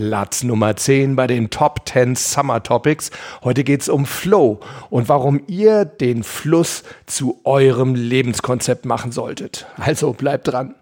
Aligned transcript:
Platz 0.00 0.44
Nummer 0.44 0.76
10 0.76 1.14
bei 1.14 1.26
den 1.26 1.50
Top 1.50 1.86
10 1.86 2.16
Summer 2.16 2.62
Topics. 2.62 3.10
Heute 3.44 3.64
geht 3.64 3.82
es 3.82 3.90
um 3.90 4.06
Flow 4.06 4.60
und 4.88 5.10
warum 5.10 5.42
ihr 5.46 5.84
den 5.84 6.22
Fluss 6.22 6.84
zu 7.04 7.38
eurem 7.44 7.94
Lebenskonzept 7.94 8.86
machen 8.86 9.12
solltet. 9.12 9.66
Also 9.76 10.14
bleibt 10.14 10.48
dran. 10.48 10.74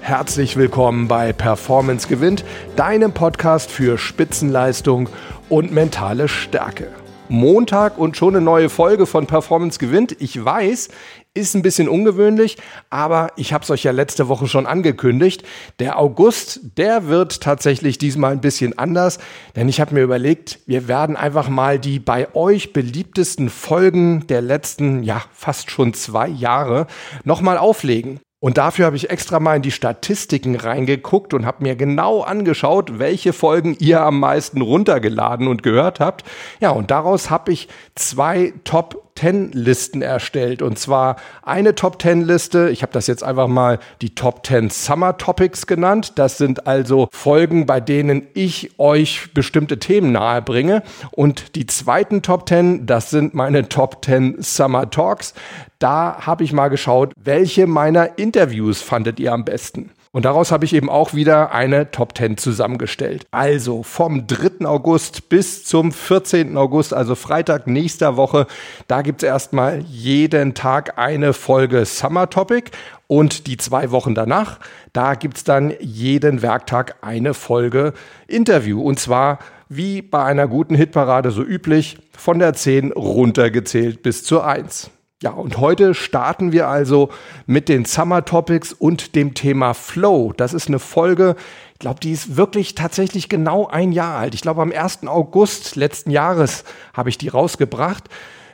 Herzlich 0.00 0.56
willkommen 0.56 1.06
bei 1.06 1.34
Performance 1.34 2.08
gewinnt, 2.08 2.46
deinem 2.76 3.12
Podcast 3.12 3.70
für 3.70 3.98
Spitzenleistung 3.98 5.10
und 5.50 5.70
mentale 5.70 6.28
Stärke. 6.28 6.88
Montag 7.28 7.98
und 7.98 8.16
schon 8.16 8.36
eine 8.36 8.44
neue 8.44 8.68
Folge 8.68 9.04
von 9.04 9.26
Performance 9.26 9.78
gewinnt. 9.78 10.16
Ich 10.20 10.42
weiß, 10.42 10.88
ist 11.36 11.54
ein 11.54 11.62
bisschen 11.62 11.88
ungewöhnlich, 11.88 12.56
aber 12.90 13.32
ich 13.36 13.52
habe 13.52 13.62
es 13.62 13.70
euch 13.70 13.84
ja 13.84 13.92
letzte 13.92 14.28
Woche 14.28 14.46
schon 14.46 14.66
angekündigt. 14.66 15.44
Der 15.78 15.98
August, 15.98 16.60
der 16.76 17.06
wird 17.06 17.40
tatsächlich 17.40 17.98
diesmal 17.98 18.32
ein 18.32 18.40
bisschen 18.40 18.78
anders, 18.78 19.18
denn 19.54 19.68
ich 19.68 19.80
habe 19.80 19.94
mir 19.94 20.02
überlegt, 20.02 20.60
wir 20.66 20.88
werden 20.88 21.16
einfach 21.16 21.48
mal 21.48 21.78
die 21.78 21.98
bei 21.98 22.34
euch 22.34 22.72
beliebtesten 22.72 23.50
Folgen 23.50 24.26
der 24.26 24.40
letzten, 24.40 25.02
ja, 25.02 25.22
fast 25.32 25.70
schon 25.70 25.94
zwei 25.94 26.28
Jahre 26.28 26.86
nochmal 27.24 27.58
auflegen. 27.58 28.20
Und 28.38 28.58
dafür 28.58 28.86
habe 28.86 28.96
ich 28.96 29.10
extra 29.10 29.40
mal 29.40 29.56
in 29.56 29.62
die 29.62 29.70
Statistiken 29.70 30.56
reingeguckt 30.56 31.32
und 31.32 31.46
habe 31.46 31.62
mir 31.62 31.74
genau 31.74 32.20
angeschaut, 32.20 32.98
welche 32.98 33.32
Folgen 33.32 33.76
ihr 33.80 34.02
am 34.02 34.20
meisten 34.20 34.60
runtergeladen 34.60 35.48
und 35.48 35.62
gehört 35.62 36.00
habt. 36.00 36.24
Ja, 36.60 36.70
und 36.70 36.90
daraus 36.90 37.30
habe 37.30 37.52
ich 37.52 37.68
zwei 37.94 38.52
Top 38.64 39.05
10 39.18 39.52
Listen 39.52 40.02
erstellt. 40.02 40.62
Und 40.62 40.78
zwar 40.78 41.16
eine 41.42 41.74
Top 41.74 42.00
10 42.00 42.22
Liste. 42.22 42.70
Ich 42.70 42.82
habe 42.82 42.92
das 42.92 43.06
jetzt 43.06 43.24
einfach 43.24 43.48
mal 43.48 43.78
die 44.02 44.14
Top 44.14 44.46
10 44.46 44.70
Summer 44.70 45.16
Topics 45.16 45.66
genannt. 45.66 46.12
Das 46.16 46.38
sind 46.38 46.66
also 46.66 47.08
Folgen, 47.12 47.66
bei 47.66 47.80
denen 47.80 48.26
ich 48.34 48.78
euch 48.78 49.32
bestimmte 49.34 49.78
Themen 49.78 50.12
nahe 50.12 50.42
bringe. 50.42 50.82
Und 51.10 51.56
die 51.56 51.66
zweiten 51.66 52.22
Top 52.22 52.48
10, 52.48 52.86
das 52.86 53.10
sind 53.10 53.34
meine 53.34 53.68
Top 53.68 54.04
10 54.04 54.36
Summer 54.40 54.90
Talks. 54.90 55.34
Da 55.78 56.18
habe 56.20 56.44
ich 56.44 56.52
mal 56.52 56.68
geschaut, 56.68 57.12
welche 57.16 57.66
meiner 57.66 58.18
Interviews 58.18 58.80
fandet 58.80 59.20
ihr 59.20 59.32
am 59.32 59.44
besten. 59.44 59.90
Und 60.16 60.24
daraus 60.24 60.50
habe 60.50 60.64
ich 60.64 60.72
eben 60.72 60.88
auch 60.88 61.12
wieder 61.12 61.52
eine 61.52 61.90
Top 61.90 62.16
10 62.16 62.38
zusammengestellt. 62.38 63.26
Also 63.32 63.82
vom 63.82 64.26
3. 64.26 64.64
August 64.64 65.28
bis 65.28 65.66
zum 65.66 65.92
14. 65.92 66.56
August, 66.56 66.94
also 66.94 67.14
Freitag 67.14 67.66
nächster 67.66 68.16
Woche, 68.16 68.46
da 68.88 69.02
gibt 69.02 69.22
es 69.22 69.28
erstmal 69.28 69.80
jeden 69.80 70.54
Tag 70.54 70.98
eine 70.98 71.34
Folge 71.34 71.84
Summer 71.84 72.30
Topic. 72.30 72.70
Und 73.08 73.46
die 73.46 73.58
zwei 73.58 73.90
Wochen 73.90 74.14
danach, 74.14 74.58
da 74.94 75.16
gibt 75.16 75.36
es 75.36 75.44
dann 75.44 75.74
jeden 75.80 76.40
Werktag 76.40 76.96
eine 77.02 77.34
Folge 77.34 77.92
Interview. 78.26 78.80
Und 78.80 78.98
zwar 78.98 79.38
wie 79.68 80.00
bei 80.00 80.24
einer 80.24 80.48
guten 80.48 80.76
Hitparade 80.76 81.30
so 81.30 81.42
üblich, 81.42 81.98
von 82.16 82.38
der 82.38 82.54
10 82.54 82.92
runtergezählt 82.92 84.02
bis 84.02 84.24
zur 84.24 84.46
1. 84.46 84.90
Ja, 85.22 85.30
und 85.30 85.56
heute 85.56 85.94
starten 85.94 86.52
wir 86.52 86.68
also 86.68 87.08
mit 87.46 87.70
den 87.70 87.86
Summer 87.86 88.26
Topics 88.26 88.74
und 88.74 89.14
dem 89.14 89.32
Thema 89.32 89.72
Flow. 89.72 90.34
Das 90.36 90.52
ist 90.52 90.68
eine 90.68 90.78
Folge, 90.78 91.36
ich 91.72 91.78
glaube, 91.78 92.00
die 92.00 92.12
ist 92.12 92.36
wirklich 92.36 92.74
tatsächlich 92.74 93.30
genau 93.30 93.66
ein 93.66 93.92
Jahr 93.92 94.18
alt. 94.18 94.34
Ich 94.34 94.42
glaube, 94.42 94.60
am 94.60 94.72
1. 94.72 95.06
August 95.06 95.74
letzten 95.74 96.10
Jahres 96.10 96.64
habe 96.92 97.08
ich 97.08 97.16
die 97.16 97.28
rausgebracht. 97.28 98.10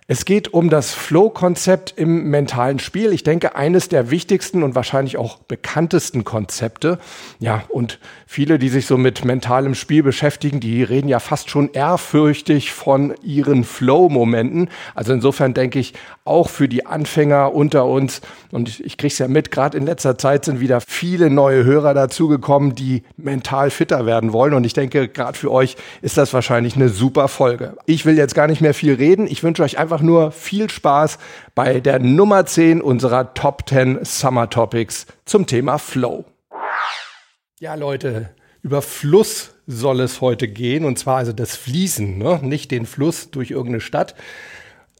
Es 0.09 0.25
geht 0.25 0.53
um 0.53 0.69
das 0.69 0.93
Flow-Konzept 0.93 1.95
im 1.97 2.29
mentalen 2.29 2.81
Spiel. 2.81 3.13
Ich 3.13 3.23
denke, 3.23 3.55
eines 3.55 3.89
der 3.89 4.11
wichtigsten 4.11 4.65
und 4.65 4.75
wahrscheinlich 4.75 5.17
auch 5.17 5.39
bekanntesten 5.39 6.25
Konzepte. 6.25 6.99
Ja, 7.39 7.63
und 7.69 8.01
viele, 8.27 8.59
die 8.59 8.69
sich 8.69 8.87
so 8.87 8.99
mit 8.99 9.25
mentalem 9.25 9.77
Spiel 9.77 10.03
beschäftigen, 10.03 10.59
die 10.59 10.83
reden 10.83 11.07
ja 11.07 11.21
fast 11.21 11.51
schon 11.51 11.71
ehrfürchtig 11.73 12.73
von 12.73 13.15
ihren 13.23 13.63
Flow-Momenten. 13.63 14.71
Also 14.97 15.13
insofern 15.13 15.55
denke 15.55 15.79
ich, 15.79 15.95
auch 16.25 16.49
für 16.49 16.69
die 16.69 16.85
Anfänger 16.87 17.55
unter 17.55 17.85
uns, 17.87 18.23
und 18.51 18.81
ich, 18.81 18.97
kriege 18.97 19.13
es 19.13 19.19
ja 19.19 19.29
mit, 19.29 19.51
gerade 19.51 19.79
in 19.79 19.87
letzter 19.87 20.19
Zeit 20.19 20.45
sind 20.45 20.61
wieder 20.61 20.81
viele 20.81 21.31
neue 21.31 21.65
Hörer 21.65 21.95
dazugekommen, 21.95 22.75
die 22.75 23.03
mental 23.17 23.71
fitter 23.71 24.05
werden 24.05 24.33
wollen. 24.33 24.55
Und 24.55 24.65
ich 24.65 24.73
denke, 24.73 25.09
gerade 25.09 25.39
für 25.39 25.51
euch 25.51 25.77
ist 26.01 26.17
das 26.17 26.33
wahrscheinlich 26.33 26.77
eine 26.77 26.89
super 26.89 27.29
Folge. 27.29 27.77
Ich 27.87 28.05
will 28.05 28.17
jetzt 28.17 28.35
gar 28.35 28.47
nicht 28.47 28.61
mehr 28.61 28.75
viel 28.75 28.95
reden. 28.95 29.27
Ich 29.29 29.43
wünsche 29.43 29.63
euch 29.63 29.79
einfach 29.79 29.92
nur 30.01 30.33
viel 30.33 30.71
Spaß 30.71 31.19
bei 31.55 31.81
der 31.81 31.99
Nummer 31.99 32.47
10 32.47 32.81
unserer 32.81 33.35
Top 33.35 33.69
10 33.69 34.05
Summer 34.05 34.49
Topics 34.49 35.07
zum 35.25 35.47
Thema 35.47 35.79
Flow. 35.79 36.25
Ja, 37.61 37.75
Leute, 37.75 38.31
über 38.63 38.81
Fluss 38.81 39.55
soll 39.67 40.01
es 40.01 40.21
heute 40.21 40.49
gehen, 40.49 40.85
und 40.85 40.99
zwar 40.99 41.19
also 41.19 41.33
das 41.33 41.57
Fließen, 41.57 42.19
ne? 42.19 42.41
nicht 42.43 42.71
den 42.71 42.87
Fluss 42.87 43.31
durch 43.31 43.51
irgendeine 43.51 43.81
Stadt. 43.81 44.15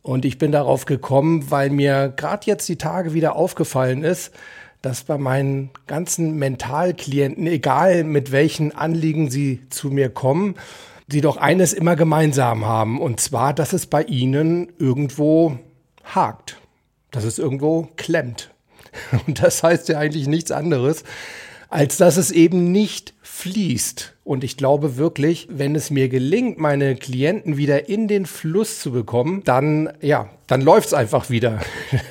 Und 0.03 0.25
ich 0.25 0.39
bin 0.39 0.53
darauf 0.53 0.85
gekommen, 0.85 1.51
weil 1.51 1.71
mir 1.71 2.13
gerade 2.17 2.47
jetzt 2.47 2.69
die 2.69 2.77
Tage 2.77 3.15
wieder 3.15 3.37
aufgefallen 3.37 4.03
ist, 4.03 4.33
dass 4.83 5.05
bei 5.05 5.17
meinen 5.17 5.71
ganzen 5.87 6.37
Mentalklienten, 6.37 7.47
egal 7.47 8.03
mit 8.03 8.33
welchen 8.33 8.75
Anliegen 8.75 9.31
sie 9.31 9.63
zu 9.71 9.89
mir 9.89 10.09
kommen, 10.09 10.57
sie 11.13 11.21
doch 11.21 11.37
eines 11.37 11.73
immer 11.73 11.95
gemeinsam 11.95 12.65
haben. 12.67 13.01
Und 13.01 13.21
zwar, 13.21 13.55
dass 13.55 13.73
es 13.73 13.87
bei 13.87 14.03
ihnen 14.03 14.73
irgendwo 14.79 15.59
hakt, 16.03 16.61
dass 17.11 17.25
es 17.25 17.39
irgendwo 17.39 17.89
klemmt. 17.97 18.53
Und 19.27 19.43
das 19.43 19.63
heißt 19.63 19.89
ja 19.89 19.99
eigentlich 19.99 20.27
nichts 20.27 20.51
anderes, 20.51 21.05
als 21.73 21.97
dass 21.97 22.19
es 22.19 22.31
eben 22.31 22.71
nicht 22.71 23.15
fließt. 23.23 24.13
Und 24.25 24.45
ich 24.45 24.59
glaube 24.59 24.99
wirklich, 24.99 25.49
wenn 25.51 25.75
es 25.75 25.91
mir 25.91 26.11
gelingt, 26.11 26.59
meine 26.59 26.97
Klienten 26.97 27.57
wieder 27.57 27.89
in 27.89 28.09
den 28.09 28.27
Fluss 28.27 28.81
zu 28.81 28.93
bekommen, 28.93 29.43
dann, 29.45 29.91
ja, 30.03 30.29
dann 30.47 30.61
läuft's 30.61 30.95
einfach 30.95 31.31
wieder. 31.31 31.61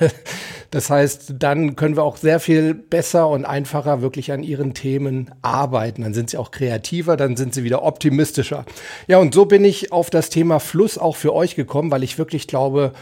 Das 0.72 0.88
heißt, 0.88 1.34
dann 1.38 1.76
können 1.76 1.96
wir 1.96 2.02
auch 2.02 2.16
sehr 2.16 2.40
viel 2.40 2.72
besser 2.72 3.28
und 3.28 3.44
einfacher 3.44 4.00
wirklich 4.00 4.32
an 4.32 4.42
ihren 4.42 4.72
Themen 4.72 5.30
arbeiten. 5.42 6.00
Dann 6.00 6.14
sind 6.14 6.30
sie 6.30 6.38
auch 6.38 6.50
kreativer, 6.50 7.18
dann 7.18 7.36
sind 7.36 7.52
sie 7.52 7.62
wieder 7.62 7.82
optimistischer. 7.82 8.64
Ja, 9.06 9.18
und 9.18 9.34
so 9.34 9.44
bin 9.44 9.66
ich 9.66 9.92
auf 9.92 10.08
das 10.08 10.30
Thema 10.30 10.60
Fluss 10.60 10.96
auch 10.96 11.16
für 11.16 11.34
euch 11.34 11.56
gekommen, 11.56 11.90
weil 11.90 12.02
ich 12.02 12.16
wirklich 12.16 12.46
glaube, 12.46 12.94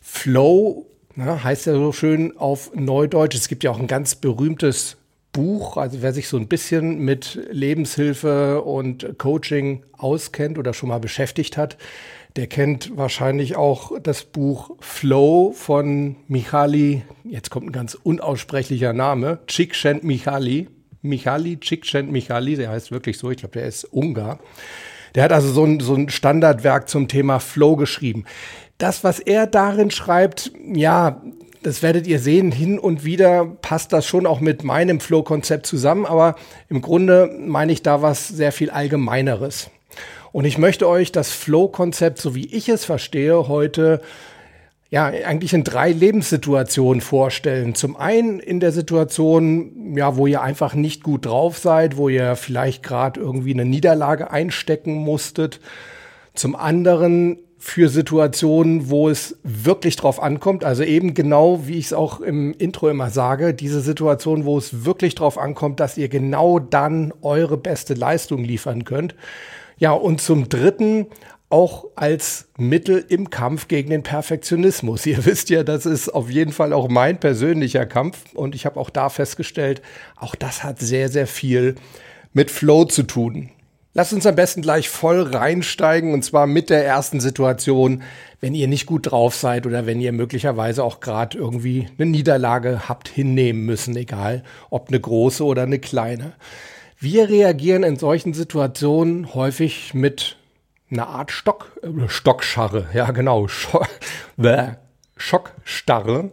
Flow 0.00 0.86
na, 1.16 1.42
heißt 1.42 1.66
ja 1.66 1.72
so 1.72 1.90
schön 1.90 2.36
auf 2.36 2.70
Neudeutsch. 2.72 3.34
Es 3.34 3.48
gibt 3.48 3.64
ja 3.64 3.72
auch 3.72 3.80
ein 3.80 3.88
ganz 3.88 4.14
berühmtes 4.14 4.96
Buch, 5.36 5.76
also 5.76 6.00
wer 6.00 6.14
sich 6.14 6.28
so 6.28 6.38
ein 6.38 6.48
bisschen 6.48 7.00
mit 7.00 7.38
Lebenshilfe 7.50 8.62
und 8.62 9.18
Coaching 9.18 9.82
auskennt 9.92 10.56
oder 10.56 10.72
schon 10.72 10.88
mal 10.88 10.98
beschäftigt 10.98 11.58
hat, 11.58 11.76
der 12.36 12.46
kennt 12.46 12.96
wahrscheinlich 12.96 13.54
auch 13.54 13.92
das 14.02 14.24
Buch 14.24 14.70
Flow 14.80 15.52
von 15.52 16.16
Michali, 16.26 17.02
jetzt 17.22 17.50
kommt 17.50 17.66
ein 17.66 17.72
ganz 17.72 17.92
unaussprechlicher 18.02 18.94
Name, 18.94 19.40
Csikszent 19.46 20.04
Michali. 20.04 20.68
Michali, 21.02 21.60
Csikszent 21.60 22.10
Michali, 22.10 22.56
der 22.56 22.70
heißt 22.70 22.90
wirklich 22.90 23.18
so, 23.18 23.30
ich 23.30 23.36
glaube, 23.36 23.58
der 23.58 23.66
ist 23.66 23.84
Ungar. 23.84 24.38
Der 25.14 25.24
hat 25.24 25.32
also 25.32 25.52
so 25.52 25.64
ein, 25.64 25.80
so 25.80 25.94
ein 25.94 26.08
Standardwerk 26.08 26.88
zum 26.88 27.08
Thema 27.08 27.40
Flow 27.40 27.76
geschrieben. 27.76 28.24
Das, 28.78 29.04
was 29.04 29.18
er 29.18 29.46
darin 29.46 29.90
schreibt, 29.90 30.50
ja, 30.72 31.20
das 31.66 31.82
werdet 31.82 32.06
ihr 32.06 32.20
sehen, 32.20 32.52
hin 32.52 32.78
und 32.78 33.04
wieder 33.04 33.44
passt 33.44 33.92
das 33.92 34.06
schon 34.06 34.24
auch 34.24 34.38
mit 34.38 34.62
meinem 34.62 35.00
Flow-Konzept 35.00 35.66
zusammen, 35.66 36.06
aber 36.06 36.36
im 36.68 36.80
Grunde 36.80 37.28
meine 37.40 37.72
ich 37.72 37.82
da 37.82 38.02
was 38.02 38.28
sehr 38.28 38.52
viel 38.52 38.70
Allgemeineres. 38.70 39.68
Und 40.30 40.44
ich 40.44 40.58
möchte 40.58 40.88
euch 40.88 41.10
das 41.10 41.32
Flow-Konzept, 41.32 42.18
so 42.18 42.36
wie 42.36 42.46
ich 42.54 42.68
es 42.68 42.84
verstehe, 42.84 43.48
heute 43.48 44.00
ja, 44.90 45.06
eigentlich 45.06 45.54
in 45.54 45.64
drei 45.64 45.90
Lebenssituationen 45.90 47.00
vorstellen. 47.00 47.74
Zum 47.74 47.96
einen 47.96 48.38
in 48.38 48.60
der 48.60 48.70
Situation, 48.70 49.96
ja, 49.96 50.16
wo 50.16 50.28
ihr 50.28 50.42
einfach 50.42 50.74
nicht 50.74 51.02
gut 51.02 51.26
drauf 51.26 51.58
seid, 51.58 51.96
wo 51.96 52.08
ihr 52.08 52.36
vielleicht 52.36 52.84
gerade 52.84 53.18
irgendwie 53.18 53.54
eine 53.54 53.64
Niederlage 53.64 54.30
einstecken 54.30 54.94
musstet. 54.94 55.58
Zum 56.32 56.54
anderen 56.54 57.38
für 57.58 57.88
Situationen, 57.88 58.90
wo 58.90 59.08
es 59.08 59.36
wirklich 59.42 59.96
drauf 59.96 60.22
ankommt. 60.22 60.64
Also 60.64 60.82
eben 60.82 61.14
genau, 61.14 61.66
wie 61.66 61.78
ich 61.78 61.86
es 61.86 61.92
auch 61.92 62.20
im 62.20 62.52
Intro 62.54 62.88
immer 62.88 63.10
sage, 63.10 63.54
diese 63.54 63.80
Situation, 63.80 64.44
wo 64.44 64.58
es 64.58 64.84
wirklich 64.84 65.14
drauf 65.14 65.38
ankommt, 65.38 65.80
dass 65.80 65.96
ihr 65.96 66.08
genau 66.08 66.58
dann 66.58 67.12
eure 67.22 67.56
beste 67.56 67.94
Leistung 67.94 68.44
liefern 68.44 68.84
könnt. 68.84 69.14
Ja, 69.78 69.92
und 69.92 70.20
zum 70.20 70.48
Dritten 70.48 71.06
auch 71.48 71.86
als 71.94 72.48
Mittel 72.58 73.04
im 73.08 73.30
Kampf 73.30 73.68
gegen 73.68 73.90
den 73.90 74.02
Perfektionismus. 74.02 75.06
Ihr 75.06 75.24
wisst 75.24 75.50
ja, 75.50 75.62
das 75.62 75.86
ist 75.86 76.08
auf 76.08 76.30
jeden 76.30 76.52
Fall 76.52 76.72
auch 76.72 76.88
mein 76.88 77.20
persönlicher 77.20 77.86
Kampf 77.86 78.34
und 78.34 78.54
ich 78.54 78.66
habe 78.66 78.80
auch 78.80 78.90
da 78.90 79.08
festgestellt, 79.08 79.80
auch 80.16 80.34
das 80.34 80.64
hat 80.64 80.80
sehr, 80.80 81.08
sehr 81.08 81.26
viel 81.26 81.76
mit 82.32 82.50
Flow 82.50 82.84
zu 82.84 83.04
tun. 83.04 83.50
Lasst 83.96 84.12
uns 84.12 84.26
am 84.26 84.34
besten 84.34 84.60
gleich 84.60 84.90
voll 84.90 85.22
reinsteigen 85.22 86.12
und 86.12 86.22
zwar 86.22 86.46
mit 86.46 86.68
der 86.68 86.84
ersten 86.84 87.18
Situation, 87.18 88.02
wenn 88.42 88.54
ihr 88.54 88.68
nicht 88.68 88.84
gut 88.84 89.10
drauf 89.10 89.34
seid 89.34 89.64
oder 89.64 89.86
wenn 89.86 90.02
ihr 90.02 90.12
möglicherweise 90.12 90.84
auch 90.84 91.00
gerade 91.00 91.38
irgendwie 91.38 91.88
eine 91.96 92.10
Niederlage 92.10 92.90
habt 92.90 93.08
hinnehmen 93.08 93.64
müssen, 93.64 93.96
egal 93.96 94.44
ob 94.68 94.88
eine 94.88 95.00
große 95.00 95.42
oder 95.42 95.62
eine 95.62 95.78
kleine. 95.78 96.34
Wir 96.98 97.30
reagieren 97.30 97.84
in 97.84 97.96
solchen 97.96 98.34
Situationen 98.34 99.32
häufig 99.32 99.94
mit 99.94 100.36
einer 100.90 101.06
Art 101.06 101.32
Stock, 101.32 101.72
äh, 101.82 102.06
Stockscharre, 102.06 102.88
ja 102.92 103.10
genau, 103.12 103.48
Schock, 103.48 103.88
Schockstarre 105.16 106.32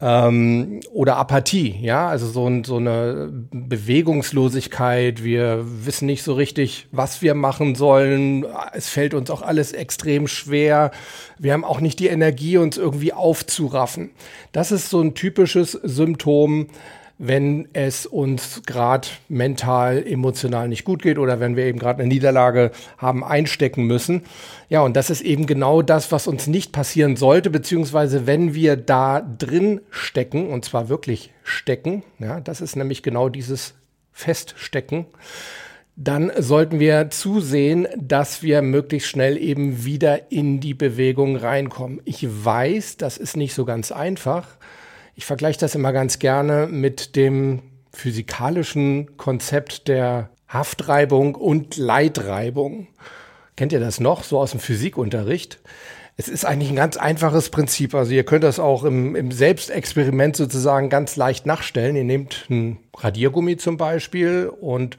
ähm, 0.00 0.80
oder 0.92 1.16
Apathie, 1.16 1.76
ja, 1.80 2.08
also 2.08 2.26
so, 2.26 2.62
so 2.62 2.76
eine 2.76 3.30
Bewegungslosigkeit. 3.50 5.24
Wir 5.24 5.64
wissen 5.84 6.06
nicht 6.06 6.22
so 6.22 6.34
richtig, 6.34 6.86
was 6.92 7.20
wir 7.20 7.34
machen 7.34 7.74
sollen. 7.74 8.46
Es 8.72 8.88
fällt 8.88 9.12
uns 9.14 9.28
auch 9.30 9.42
alles 9.42 9.72
extrem 9.72 10.28
schwer. 10.28 10.92
Wir 11.38 11.52
haben 11.52 11.64
auch 11.64 11.80
nicht 11.80 11.98
die 11.98 12.06
Energie, 12.06 12.58
uns 12.58 12.76
irgendwie 12.76 13.12
aufzuraffen. 13.12 14.10
Das 14.52 14.70
ist 14.70 14.88
so 14.88 15.00
ein 15.00 15.14
typisches 15.14 15.72
Symptom 15.72 16.68
wenn 17.18 17.68
es 17.72 18.06
uns 18.06 18.62
gerade 18.64 19.08
mental, 19.28 20.06
emotional 20.06 20.68
nicht 20.68 20.84
gut 20.84 21.02
geht 21.02 21.18
oder 21.18 21.40
wenn 21.40 21.56
wir 21.56 21.64
eben 21.64 21.80
gerade 21.80 22.00
eine 22.00 22.08
Niederlage 22.08 22.70
haben 22.96 23.24
einstecken 23.24 23.84
müssen. 23.86 24.22
Ja, 24.68 24.82
und 24.82 24.96
das 24.96 25.10
ist 25.10 25.22
eben 25.22 25.46
genau 25.46 25.82
das, 25.82 26.12
was 26.12 26.28
uns 26.28 26.46
nicht 26.46 26.72
passieren 26.72 27.16
sollte, 27.16 27.50
beziehungsweise 27.50 28.26
wenn 28.26 28.54
wir 28.54 28.76
da 28.76 29.20
drin 29.20 29.80
stecken, 29.90 30.48
und 30.48 30.64
zwar 30.64 30.88
wirklich 30.88 31.32
stecken, 31.42 32.04
ja, 32.20 32.40
das 32.40 32.60
ist 32.60 32.76
nämlich 32.76 33.02
genau 33.02 33.28
dieses 33.28 33.74
Feststecken, 34.12 35.06
dann 36.00 36.30
sollten 36.38 36.78
wir 36.78 37.10
zusehen, 37.10 37.88
dass 37.96 38.44
wir 38.44 38.62
möglichst 38.62 39.08
schnell 39.08 39.36
eben 39.36 39.84
wieder 39.84 40.30
in 40.30 40.60
die 40.60 40.74
Bewegung 40.74 41.34
reinkommen. 41.34 42.00
Ich 42.04 42.24
weiß, 42.44 42.98
das 42.98 43.18
ist 43.18 43.36
nicht 43.36 43.52
so 43.52 43.64
ganz 43.64 43.90
einfach. 43.90 44.57
Ich 45.18 45.26
vergleiche 45.26 45.58
das 45.58 45.74
immer 45.74 45.92
ganz 45.92 46.20
gerne 46.20 46.68
mit 46.68 47.16
dem 47.16 47.62
physikalischen 47.92 49.16
Konzept 49.16 49.88
der 49.88 50.30
Haftreibung 50.46 51.34
und 51.34 51.76
Leitreibung. 51.76 52.86
Kennt 53.56 53.72
ihr 53.72 53.80
das 53.80 53.98
noch, 53.98 54.22
so 54.22 54.38
aus 54.38 54.52
dem 54.52 54.60
Physikunterricht? 54.60 55.58
Es 56.16 56.28
ist 56.28 56.44
eigentlich 56.44 56.68
ein 56.70 56.76
ganz 56.76 56.96
einfaches 56.96 57.50
Prinzip. 57.50 57.96
Also 57.96 58.12
ihr 58.12 58.22
könnt 58.22 58.44
das 58.44 58.60
auch 58.60 58.84
im, 58.84 59.16
im 59.16 59.32
Selbstexperiment 59.32 60.36
sozusagen 60.36 60.88
ganz 60.88 61.16
leicht 61.16 61.46
nachstellen. 61.46 61.96
Ihr 61.96 62.04
nehmt 62.04 62.46
ein 62.48 62.78
Radiergummi 62.96 63.56
zum 63.56 63.76
Beispiel 63.76 64.48
und 64.60 64.98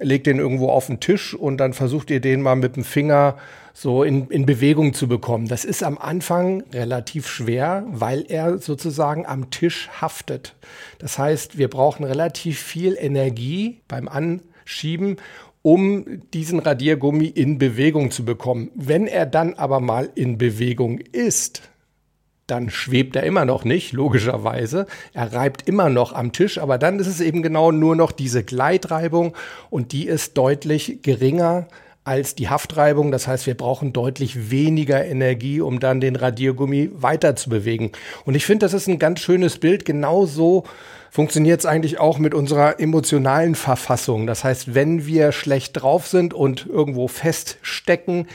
legt 0.00 0.26
den 0.26 0.38
irgendwo 0.38 0.68
auf 0.68 0.86
den 0.86 1.00
Tisch 1.00 1.34
und 1.34 1.58
dann 1.58 1.72
versucht 1.72 2.10
ihr 2.10 2.20
den 2.20 2.42
mal 2.42 2.56
mit 2.56 2.76
dem 2.76 2.84
Finger 2.84 3.36
so 3.72 4.02
in, 4.02 4.26
in 4.28 4.46
Bewegung 4.46 4.94
zu 4.94 5.06
bekommen. 5.06 5.46
Das 5.46 5.64
ist 5.64 5.82
am 5.82 5.96
Anfang 5.98 6.64
relativ 6.72 7.28
schwer, 7.28 7.84
weil 7.88 8.24
er 8.28 8.58
sozusagen 8.58 9.26
am 9.26 9.50
Tisch 9.50 9.88
haftet. 10.00 10.54
Das 10.98 11.18
heißt, 11.18 11.56
wir 11.56 11.68
brauchen 11.68 12.04
relativ 12.04 12.58
viel 12.58 12.96
Energie 12.98 13.80
beim 13.86 14.08
Anschieben, 14.08 15.16
um 15.62 16.22
diesen 16.32 16.58
Radiergummi 16.58 17.26
in 17.26 17.58
Bewegung 17.58 18.10
zu 18.10 18.24
bekommen. 18.24 18.70
Wenn 18.74 19.06
er 19.06 19.26
dann 19.26 19.54
aber 19.54 19.80
mal 19.80 20.10
in 20.14 20.38
Bewegung 20.38 20.98
ist, 21.12 21.69
dann 22.50 22.70
schwebt 22.70 23.16
er 23.16 23.22
immer 23.22 23.44
noch 23.44 23.64
nicht, 23.64 23.92
logischerweise. 23.92 24.86
Er 25.12 25.32
reibt 25.32 25.68
immer 25.68 25.88
noch 25.88 26.12
am 26.12 26.32
Tisch, 26.32 26.58
aber 26.58 26.78
dann 26.78 26.98
ist 26.98 27.06
es 27.06 27.20
eben 27.20 27.42
genau 27.42 27.70
nur 27.72 27.96
noch 27.96 28.12
diese 28.12 28.42
Gleitreibung 28.42 29.34
und 29.70 29.92
die 29.92 30.06
ist 30.06 30.36
deutlich 30.36 31.02
geringer 31.02 31.68
als 32.04 32.34
die 32.34 32.48
Haftreibung. 32.48 33.12
Das 33.12 33.26
heißt, 33.26 33.46
wir 33.46 33.56
brauchen 33.56 33.92
deutlich 33.92 34.50
weniger 34.50 35.04
Energie, 35.04 35.60
um 35.60 35.80
dann 35.80 36.00
den 36.00 36.16
Radiergummi 36.16 36.90
weiter 36.94 37.36
zu 37.36 37.50
bewegen. 37.50 37.92
Und 38.24 38.34
ich 38.34 38.46
finde, 38.46 38.64
das 38.64 38.74
ist 38.74 38.88
ein 38.88 38.98
ganz 38.98 39.20
schönes 39.20 39.58
Bild. 39.58 39.84
Genauso 39.84 40.64
funktioniert 41.10 41.60
es 41.60 41.66
eigentlich 41.66 41.98
auch 41.98 42.18
mit 42.18 42.34
unserer 42.34 42.80
emotionalen 42.80 43.54
Verfassung. 43.54 44.26
Das 44.26 44.44
heißt, 44.44 44.74
wenn 44.74 45.06
wir 45.06 45.32
schlecht 45.32 45.82
drauf 45.82 46.06
sind 46.06 46.32
und 46.32 46.66
irgendwo 46.66 47.08
feststecken, 47.08 48.28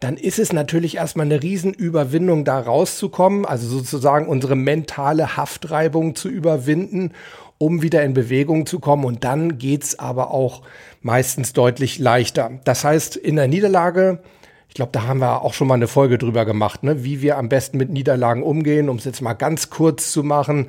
dann 0.00 0.16
ist 0.16 0.38
es 0.38 0.52
natürlich 0.52 0.96
erstmal 0.96 1.26
eine 1.26 1.42
Riesenüberwindung, 1.42 2.44
da 2.44 2.60
rauszukommen, 2.60 3.46
also 3.46 3.66
sozusagen 3.66 4.28
unsere 4.28 4.56
mentale 4.56 5.36
Haftreibung 5.36 6.14
zu 6.14 6.28
überwinden 6.28 7.12
um 7.58 7.82
wieder 7.82 8.04
in 8.04 8.14
Bewegung 8.14 8.66
zu 8.66 8.78
kommen. 8.78 9.04
Und 9.04 9.24
dann 9.24 9.58
geht's 9.58 9.98
aber 9.98 10.30
auch 10.30 10.62
meistens 11.02 11.52
deutlich 11.52 11.98
leichter. 11.98 12.52
Das 12.64 12.84
heißt, 12.84 13.16
in 13.16 13.36
der 13.36 13.48
Niederlage, 13.48 14.20
ich 14.68 14.74
glaube, 14.74 14.92
da 14.92 15.04
haben 15.04 15.20
wir 15.20 15.42
auch 15.42 15.54
schon 15.54 15.66
mal 15.66 15.74
eine 15.74 15.88
Folge 15.88 16.18
drüber 16.18 16.44
gemacht, 16.44 16.84
ne? 16.84 17.04
wie 17.04 17.20
wir 17.20 17.36
am 17.36 17.48
besten 17.48 17.76
mit 17.76 17.90
Niederlagen 17.90 18.42
umgehen, 18.42 18.88
um 18.88 18.96
es 18.96 19.04
jetzt 19.04 19.20
mal 19.20 19.34
ganz 19.34 19.70
kurz 19.70 20.12
zu 20.12 20.22
machen. 20.22 20.68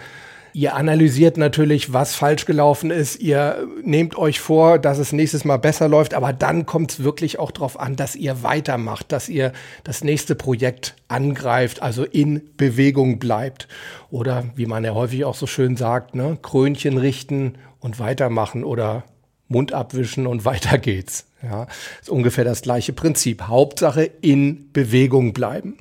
Ihr 0.54 0.76
analysiert 0.76 1.38
natürlich, 1.38 1.94
was 1.94 2.16
falsch 2.16 2.46
gelaufen 2.46 2.92
ist. 2.92 3.20
Ihr 3.20 3.68
nehmt 3.84 4.18
euch 4.18 4.40
vor, 4.40 4.80
dass 4.80 4.98
es 4.98 5.12
nächstes 5.12 5.46
Mal 5.46 5.58
besser 5.58 5.88
läuft, 5.88 6.14
aber 6.14 6.34
dann 6.34 6.66
kommt 6.66 6.92
es 6.92 7.04
wirklich 7.04 7.40
auch 7.40 7.52
darauf 7.52 7.80
an, 7.80 7.96
dass 7.96 8.16
ihr 8.16 8.44
weitermacht, 8.44 9.12
dass 9.12 9.30
ihr 9.30 9.52
das 9.84 10.04
nächste 10.04 10.36
Projekt 10.36 10.96
angreift, 11.08 11.82
also 11.82 12.04
in 12.04 12.42
Bewegung 12.58 13.20
bleibt. 13.20 13.68
Oder 14.10 14.46
wie 14.56 14.66
man 14.66 14.84
ja 14.84 14.94
häufig 14.94 15.26
auch 15.26 15.36
so 15.36 15.48
schön 15.48 15.78
sagt, 15.78 16.16
ne, 16.16 16.38
Krönchen 16.42 16.98
richten 16.98 17.56
und 17.80 18.00
weitermachen 18.00 18.64
oder 18.64 19.04
Mund 19.48 19.74
abwischen 19.74 20.28
und 20.28 20.46
weiter 20.46 20.78
geht's. 20.78 21.26
Ja, 21.42 21.68
ist 22.02 22.10
ungefähr 22.10 22.44
das 22.44 22.62
gleiche 22.62 22.92
Prinzip. 22.92 23.44
Hauptsache 23.44 24.04
in 24.04 24.72
Bewegung 24.74 25.34
bleiben. 25.34 25.78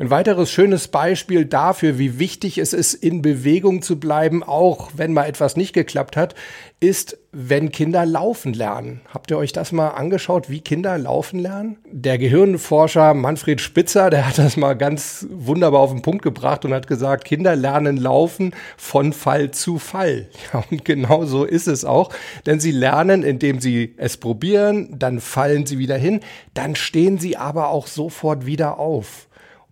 Ein 0.00 0.10
weiteres 0.10 0.52
schönes 0.52 0.86
Beispiel 0.86 1.44
dafür, 1.44 1.98
wie 1.98 2.20
wichtig 2.20 2.58
es 2.58 2.72
ist, 2.72 2.94
in 2.94 3.20
Bewegung 3.20 3.82
zu 3.82 3.98
bleiben, 3.98 4.44
auch 4.44 4.92
wenn 4.94 5.12
mal 5.12 5.24
etwas 5.24 5.56
nicht 5.56 5.72
geklappt 5.72 6.16
hat, 6.16 6.36
ist, 6.78 7.18
wenn 7.32 7.72
Kinder 7.72 8.06
laufen 8.06 8.52
lernen. 8.52 9.00
Habt 9.12 9.32
ihr 9.32 9.38
euch 9.38 9.52
das 9.52 9.72
mal 9.72 9.88
angeschaut, 9.88 10.48
wie 10.48 10.60
Kinder 10.60 10.96
laufen 10.98 11.40
lernen? 11.40 11.78
Der 11.90 12.16
Gehirnforscher 12.16 13.12
Manfred 13.12 13.60
Spitzer, 13.60 14.08
der 14.08 14.28
hat 14.28 14.38
das 14.38 14.56
mal 14.56 14.74
ganz 14.74 15.26
wunderbar 15.30 15.80
auf 15.80 15.90
den 15.90 16.02
Punkt 16.02 16.22
gebracht 16.22 16.64
und 16.64 16.72
hat 16.72 16.86
gesagt, 16.86 17.24
Kinder 17.24 17.56
lernen 17.56 17.96
laufen 17.96 18.54
von 18.76 19.12
Fall 19.12 19.50
zu 19.50 19.80
Fall. 19.80 20.28
Ja, 20.52 20.62
und 20.70 20.84
genau 20.84 21.24
so 21.24 21.44
ist 21.44 21.66
es 21.66 21.84
auch, 21.84 22.10
denn 22.46 22.60
sie 22.60 22.70
lernen, 22.70 23.24
indem 23.24 23.60
sie 23.60 23.94
es 23.96 24.16
probieren, 24.16 24.94
dann 24.96 25.20
fallen 25.20 25.66
sie 25.66 25.78
wieder 25.78 25.96
hin, 25.96 26.20
dann 26.54 26.76
stehen 26.76 27.18
sie 27.18 27.36
aber 27.36 27.68
auch 27.68 27.88
sofort 27.88 28.46
wieder 28.46 28.78
auf 28.78 29.27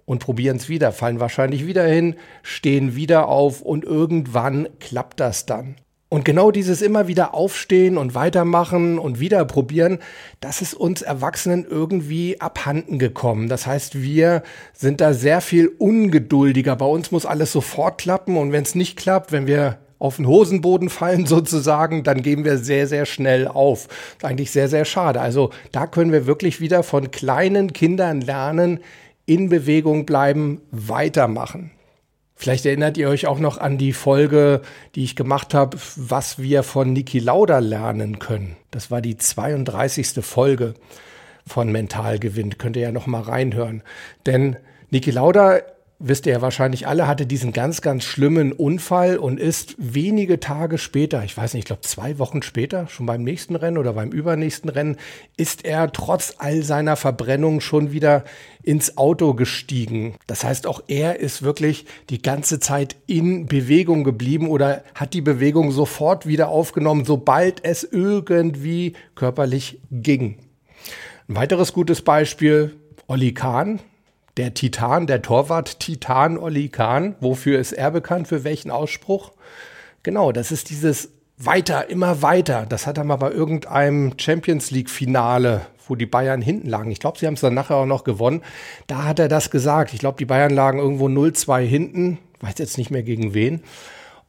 und 0.07 0.21
probieren 0.21 0.57
es 0.57 0.71
wieder, 0.71 0.93
fallen 0.93 1.21
wahrscheinlich 1.21 1.67
wieder 1.67 1.85
hin, 1.85 2.15
stehen 2.43 2.97
wieder 2.97 3.29
auf 3.29 3.61
und 3.61 3.85
irgendwann 3.85 4.69
klappt 4.81 5.21
das 5.21 5.45
dann. 5.45 5.77
Und 6.09 6.25
genau 6.25 6.53
dieses 6.53 6.83
immer 6.83 7.09
wieder 7.09 7.35
aufstehen 7.35 7.99
und 7.99 8.15
weitermachen 8.15 9.01
und 9.01 9.19
wieder 9.19 9.45
probieren, 9.45 9.99
das 10.39 10.63
ist 10.63 10.73
uns 10.73 11.03
Erwachsenen 11.03 11.67
irgendwie 11.69 12.41
abhanden 12.41 13.01
gekommen. 13.01 13.49
Das 13.49 13.67
heißt, 13.67 14.01
wir 14.01 14.45
sind 14.73 15.01
da 15.01 15.13
sehr 15.13 15.41
viel 15.41 15.67
ungeduldiger. 15.67 16.77
Bei 16.77 16.87
uns 16.87 17.11
muss 17.11 17.27
alles 17.27 17.51
sofort 17.51 17.99
klappen 17.99 18.37
und 18.37 18.53
wenn 18.53 18.63
es 18.63 18.77
nicht 18.77 18.97
klappt, 18.97 19.33
wenn 19.33 19.49
wir 19.49 19.79
auf 19.99 20.17
den 20.17 20.29
Hosenboden 20.29 20.91
fallen 20.91 21.27
sozusagen, 21.27 22.05
dann 22.05 22.23
geben 22.23 22.45
wir 22.45 22.59
sehr, 22.59 22.87
sehr 22.87 23.05
schnell 23.05 23.49
auf. 23.49 23.89
Das 23.89 23.97
ist 24.19 24.25
eigentlich 24.25 24.51
sehr, 24.53 24.69
sehr 24.69 24.85
schade. 24.85 25.21
Also 25.21 25.51
da 25.73 25.89
können 25.89 26.13
wir 26.13 26.27
wirklich 26.27 26.61
wieder 26.61 26.85
von 26.85 27.11
kleinen 27.11 27.73
Kindern 27.73 28.21
lernen, 28.21 28.79
in 29.27 29.49
Bewegung 29.49 30.07
bleiben, 30.07 30.63
weitermachen. 30.71 31.73
Vielleicht 32.35 32.67
erinnert 32.67 32.99
ihr 32.99 33.09
euch 33.09 33.27
auch 33.27 33.39
noch 33.39 33.59
an 33.59 33.79
die 33.79 33.93
Folge, 33.93 34.61
die 34.95 35.05
ich 35.05 35.17
gemacht 35.17 35.55
habe, 35.55 35.79
was 35.97 36.39
wir 36.39 36.63
von 36.63 36.93
Niki 36.93 37.19
Lauda 37.19 37.59
lernen 37.61 38.19
können. 38.19 38.57
Das 38.71 38.91
war 38.91 39.01
die 39.01 39.17
32. 39.17 40.25
Folge 40.25 40.75
von 41.47 41.73
Mentalgewinn. 41.73 42.59
Könnt 42.59 42.77
ihr 42.77 42.83
ja 42.83 42.93
noch 42.93 43.07
mal 43.07 43.23
reinhören. 43.23 43.83
Denn 44.27 44.57
Niki 44.91 45.11
Lauda 45.11 45.61
wisst 45.99 46.27
ihr 46.27 46.33
ja 46.33 46.43
wahrscheinlich 46.43 46.87
alle, 46.87 47.07
hatte 47.07 47.27
diesen 47.27 47.53
ganz, 47.53 47.81
ganz 47.81 48.05
schlimmen 48.05 48.53
Unfall 48.53 49.17
und 49.17 49.41
ist 49.41 49.75
wenige 49.79 50.41
Tage 50.41 50.77
später, 50.79 51.25
ich 51.25 51.37
weiß 51.37 51.55
nicht, 51.55 51.63
ich 51.63 51.67
glaube 51.67 51.83
zwei 51.83 52.19
Wochen 52.19 52.43
später, 52.43 52.87
schon 52.89 53.07
beim 53.07 53.23
nächsten 53.23 53.57
Rennen 53.57 53.79
oder 53.79 53.95
beim 53.95 54.11
übernächsten 54.11 54.69
Rennen, 54.69 54.97
ist 55.37 55.65
er 55.65 55.91
trotz 55.93 56.35
all 56.39 56.63
seiner 56.63 56.97
Verbrennung 56.97 57.61
schon 57.61 57.93
wieder 57.93 58.25
ins 58.63 58.99
Auto 58.99 59.35
gestiegen. 59.35 60.17
Das 60.27 60.45
heißt, 60.45 60.67
auch 60.67 60.83
er 60.89 61.19
ist 61.21 61.43
wirklich 61.43 61.87
die 62.11 62.21
ganze 62.21 62.61
Zeit 62.61 62.97
in 63.07 63.47
Bewegung 63.47 64.05
geblieben 64.05 64.49
oder 64.49 64.85
hat 64.95 65.15
die 65.15 65.23
Bewegung 65.23 65.71
sofort 65.71 66.27
wieder 66.27 66.49
aufgenommen, 66.49 67.05
sobald 67.05 67.65
es 67.65 67.85
irgendwie 67.85 68.95
körperlich 69.15 69.81
ging. 69.91 70.39
Ein 71.29 71.37
weiteres 71.37 71.73
gutes 71.73 72.03
Beispiel, 72.03 72.77
Olli 73.07 73.33
Kahn, 73.33 73.81
der 74.37 74.55
Titan, 74.55 75.07
der 75.07 75.23
Torwart 75.23 75.81
Titan 75.81 76.39
Olli 76.39 76.69
Kahn. 76.69 77.15
Wofür 77.21 77.59
ist 77.59 77.73
er 77.73 77.91
bekannt? 77.91 78.29
Für 78.29 78.45
welchen 78.45 78.71
Ausspruch? 78.71 79.33
Genau, 80.03 80.33
das 80.33 80.53
ist 80.53 80.71
dieses 80.71 81.11
weiter, 81.39 81.91
immer 81.91 82.23
weiter. 82.23 82.67
Das 82.69 82.87
hat 82.87 82.99
er 82.99 83.05
mal 83.05 83.17
bei 83.17 83.31
irgendeinem 83.31 84.15
Champions 84.19 84.71
League 84.71 84.91
Finale, 84.91 85.67
wo 85.87 85.95
die 85.95 86.07
Bayern 86.07 86.43
hinten 86.43 86.69
lagen. 86.69 86.91
Ich 86.91 87.01
glaube, 87.01 87.19
sie 87.19 87.27
haben 87.27 87.35
es 87.35 87.41
dann 87.41 87.55
nachher 87.55 87.77
auch 87.77 87.87
noch 87.87 88.05
gewonnen. 88.05 88.43
Da 88.87 89.05
hat 89.05 89.19
er 89.19 89.29
das 89.29 89.51
gesagt. 89.51 89.93
Ich 89.95 90.01
glaube, 90.01 90.19
die 90.19 90.25
Bayern 90.25 90.53
lagen 90.53 90.79
irgendwo 90.79 91.07
0-2 91.07 91.61
hinten. 91.63 92.19
Weiß 92.41 92.55
jetzt 92.59 92.79
nicht 92.79 92.91
mehr 92.91 93.03
gegen 93.03 93.35
wen. 93.35 93.63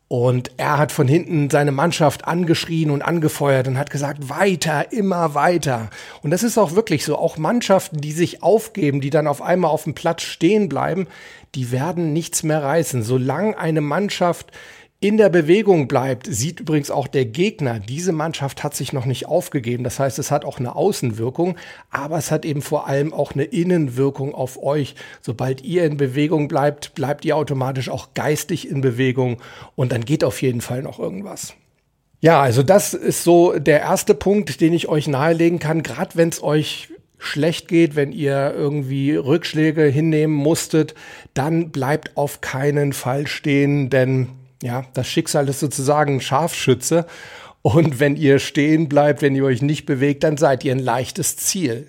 Und 0.10 0.52
er 0.56 0.78
hat 0.78 0.94
von 0.94 1.08
hinten 1.08 1.50
seine 1.50 1.74
Mannschaft 1.74 2.26
angeschrien 2.26 2.92
und 2.92 3.02
angefeuert 3.02 3.68
und 3.68 3.78
hat 3.78 3.90
gesagt, 3.90 4.30
weiter, 4.30 4.94
immer 4.94 5.34
weiter. 5.34 5.90
Und 6.22 6.32
das 6.32 6.44
ist 6.44 6.58
auch 6.58 6.76
wirklich 6.76 7.04
so. 7.04 7.18
Auch 7.18 7.38
Mannschaften, 7.38 8.00
die 8.00 8.14
sich 8.14 8.42
aufgeben, 8.42 9.02
die 9.02 9.10
dann 9.10 9.28
auf 9.28 9.42
einmal 9.42 9.70
auf 9.70 9.84
dem 9.84 9.96
Platz 9.96 10.22
stehen 10.22 10.70
bleiben, 10.70 11.08
die 11.56 11.72
werden 11.72 12.14
nichts 12.14 12.44
mehr 12.44 12.64
reißen. 12.64 13.04
Solange 13.04 13.58
eine 13.58 13.82
Mannschaft 13.82 14.52
in 15.00 15.18
der 15.18 15.30
Bewegung 15.30 15.88
bleibt, 15.88 16.25
sieht 16.25 16.60
übrigens 16.60 16.89
auch 16.89 17.08
der 17.08 17.25
Gegner, 17.25 17.80
diese 17.80 18.12
Mannschaft 18.12 18.63
hat 18.63 18.75
sich 18.75 18.94
noch 18.94 19.06
nicht 19.06 19.27
aufgegeben. 19.27 19.84
Das 19.84 20.00
heißt, 20.00 20.18
es 20.18 20.32
hat 20.32 20.44
auch 20.44 20.58
eine 20.58 20.75
Außenwirkung, 20.75 21.56
aber 21.92 22.18
es 22.18 22.32
hat 22.32 22.46
eben 22.46 22.63
vor 22.63 22.88
allem 22.88 23.13
auch 23.13 23.34
eine 23.34 23.44
Innenwirkung 23.44 24.34
auf 24.34 24.62
euch. 24.62 24.96
Sobald 25.22 25.63
ihr 25.63 25.86
in 25.86 25.98
Bewegung 25.98 26.48
bleibt, 26.48 26.96
bleibt 26.96 27.25
ihr 27.25 27.38
automatisch 27.38 27.89
auch 27.89 28.16
geistig 28.16 28.70
in 28.70 28.82
Bewegung 28.82 29.38
und 29.75 29.92
dann 29.92 30.04
geht 30.04 30.24
auf 30.24 30.42
jeden 30.42 30.62
Fall 30.62 30.82
noch 30.82 30.98
irgendwas. 30.98 31.54
Ja, 32.20 32.42
also 32.42 32.63
das 32.63 32.96
ist 32.96 33.24
so 33.24 33.60
der 33.60 33.82
erste 33.82 34.16
Punkt, 34.16 34.62
den 34.62 34.74
ich 34.74 34.88
euch 34.88 35.08
nahelegen 35.08 35.60
kann, 35.60 35.84
gerade 35.84 36.16
wenn 36.16 36.30
es 36.30 36.42
euch 36.42 36.89
schlecht 37.20 37.68
geht, 37.68 37.96
wenn 37.96 38.12
ihr 38.12 38.54
irgendwie 38.56 39.16
Rückschläge 39.16 39.84
hinnehmen 39.84 40.34
musstet, 40.34 40.96
dann 41.36 41.70
bleibt 41.70 42.18
auf 42.18 42.42
keinen 42.42 42.94
Fall 42.94 43.27
stehen, 43.27 43.92
denn 43.92 44.30
ja, 44.64 44.86
das 44.94 45.08
Schicksal 45.08 45.48
ist 45.50 45.60
sozusagen 45.60 46.16
ein 46.16 46.22
Scharfschütze. 46.22 47.06
Und 47.62 48.00
wenn 48.00 48.16
ihr 48.16 48.40
stehen 48.40 48.88
bleibt, 48.88 49.22
wenn 49.22 49.36
ihr 49.36 49.44
euch 49.44 49.62
nicht 49.62 49.86
bewegt, 49.86 50.24
dann 50.24 50.38
seid 50.38 50.64
ihr 50.64 50.72
ein 50.72 50.80
leichtes 50.80 51.38
Ziel. 51.38 51.88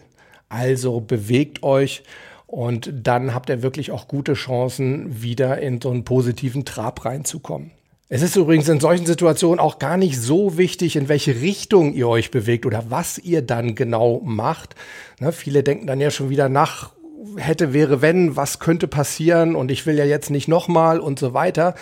Also 0.48 1.00
bewegt 1.00 1.62
euch 1.62 2.02
und 2.46 2.90
dann 2.94 3.34
habt 3.34 3.50
ihr 3.50 3.62
wirklich 3.62 3.90
auch 3.90 4.08
gute 4.08 4.32
Chancen, 4.32 5.22
wieder 5.22 5.58
in 5.58 5.80
so 5.80 5.90
einen 5.90 6.04
positiven 6.04 6.64
Trab 6.64 7.04
reinzukommen. 7.04 7.72
Es 8.08 8.22
ist 8.22 8.37
übrigens 8.37 8.66
in 8.70 8.80
solchen 8.80 9.04
Situationen 9.04 9.60
auch 9.60 9.78
gar 9.78 9.98
nicht 9.98 10.18
so 10.18 10.56
wichtig, 10.56 10.96
in 10.96 11.10
welche 11.10 11.42
Richtung 11.42 11.92
ihr 11.92 12.08
euch 12.08 12.30
bewegt 12.30 12.64
oder 12.64 12.84
was 12.88 13.18
ihr 13.18 13.42
dann 13.42 13.75
genau 13.75 14.22
macht. 14.25 14.75
Ne, 15.20 15.30
viele 15.30 15.62
denken 15.62 15.87
dann 15.87 16.00
ja 16.00 16.10
schon 16.10 16.30
wieder 16.30 16.48
nach, 16.48 16.92
hätte, 17.37 17.75
wäre, 17.75 18.00
wenn, 18.00 18.34
was 18.34 18.60
könnte 18.60 18.88
passieren 18.88 19.54
und 19.54 19.70
ich 19.70 19.84
will 19.84 19.98
ja 19.98 20.06
jetzt 20.06 20.30
nicht 20.30 20.48
nochmal 20.48 21.00
und 21.00 21.18
so 21.18 21.34
weiter 21.34 21.75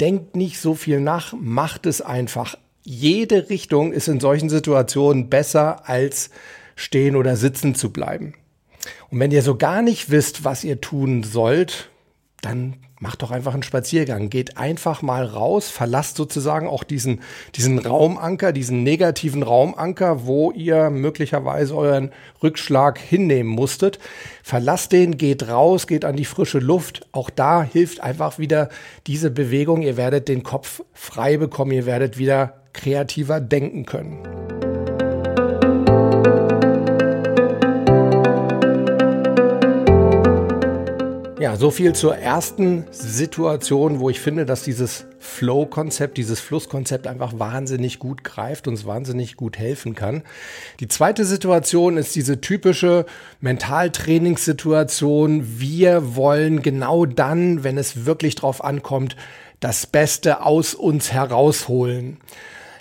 denkt 0.00 0.36
nicht 0.36 0.60
so 0.60 0.74
viel 0.74 1.00
nach, 1.00 1.34
macht 1.38 1.86
es 1.86 2.00
einfach. 2.00 2.56
Jede 2.82 3.48
Richtung 3.48 3.92
ist 3.92 4.08
in 4.08 4.20
solchen 4.20 4.48
Situationen 4.48 5.28
besser 5.28 5.88
als 5.88 6.30
stehen 6.76 7.16
oder 7.16 7.36
sitzen 7.36 7.74
zu 7.74 7.92
bleiben. 7.92 8.34
Und 9.10 9.18
wenn 9.20 9.30
ihr 9.30 9.42
so 9.42 9.56
gar 9.56 9.82
nicht 9.82 10.10
wisst, 10.10 10.44
was 10.44 10.62
ihr 10.62 10.80
tun 10.80 11.22
sollt, 11.22 11.90
dann 12.42 12.76
macht 13.00 13.22
doch 13.22 13.30
einfach 13.30 13.54
einen 13.54 13.62
Spaziergang. 13.62 14.30
Geht 14.30 14.56
einfach 14.56 15.02
mal 15.02 15.24
raus, 15.24 15.68
verlasst 15.68 16.16
sozusagen 16.16 16.68
auch 16.68 16.84
diesen, 16.84 17.20
diesen 17.54 17.78
Raumanker, 17.78 18.52
diesen 18.52 18.82
negativen 18.82 19.42
Raumanker, 19.42 20.26
wo 20.26 20.50
ihr 20.52 20.90
möglicherweise 20.90 21.76
euren 21.76 22.10
Rückschlag 22.42 22.98
hinnehmen 22.98 23.50
musstet. 23.50 23.98
Verlasst 24.42 24.92
den, 24.92 25.16
geht 25.16 25.48
raus, 25.48 25.86
geht 25.86 26.04
an 26.04 26.16
die 26.16 26.24
frische 26.24 26.58
Luft. 26.58 27.06
Auch 27.12 27.30
da 27.30 27.62
hilft 27.62 28.00
einfach 28.00 28.38
wieder 28.38 28.68
diese 29.06 29.30
Bewegung. 29.30 29.82
Ihr 29.82 29.96
werdet 29.96 30.28
den 30.28 30.42
Kopf 30.42 30.82
frei 30.92 31.36
bekommen, 31.36 31.72
ihr 31.72 31.86
werdet 31.86 32.18
wieder 32.18 32.54
kreativer 32.72 33.40
denken 33.40 33.86
können. 33.86 34.55
Ja, 41.46 41.54
so 41.54 41.70
viel 41.70 41.92
zur 41.92 42.16
ersten 42.16 42.86
Situation, 42.90 44.00
wo 44.00 44.10
ich 44.10 44.18
finde, 44.18 44.46
dass 44.46 44.64
dieses 44.64 45.06
Flow-Konzept, 45.20 46.18
dieses 46.18 46.40
Flusskonzept 46.40 47.06
einfach 47.06 47.38
wahnsinnig 47.38 48.00
gut 48.00 48.24
greift, 48.24 48.66
uns 48.66 48.84
wahnsinnig 48.84 49.36
gut 49.36 49.56
helfen 49.56 49.94
kann. 49.94 50.24
Die 50.80 50.88
zweite 50.88 51.24
Situation 51.24 51.98
ist 51.98 52.16
diese 52.16 52.40
typische 52.40 53.06
Mentaltrainingssituation. 53.40 55.60
Wir 55.60 56.16
wollen 56.16 56.62
genau 56.62 57.06
dann, 57.06 57.62
wenn 57.62 57.78
es 57.78 58.06
wirklich 58.06 58.34
drauf 58.34 58.64
ankommt, 58.64 59.14
das 59.60 59.86
Beste 59.86 60.44
aus 60.44 60.74
uns 60.74 61.12
herausholen. 61.12 62.16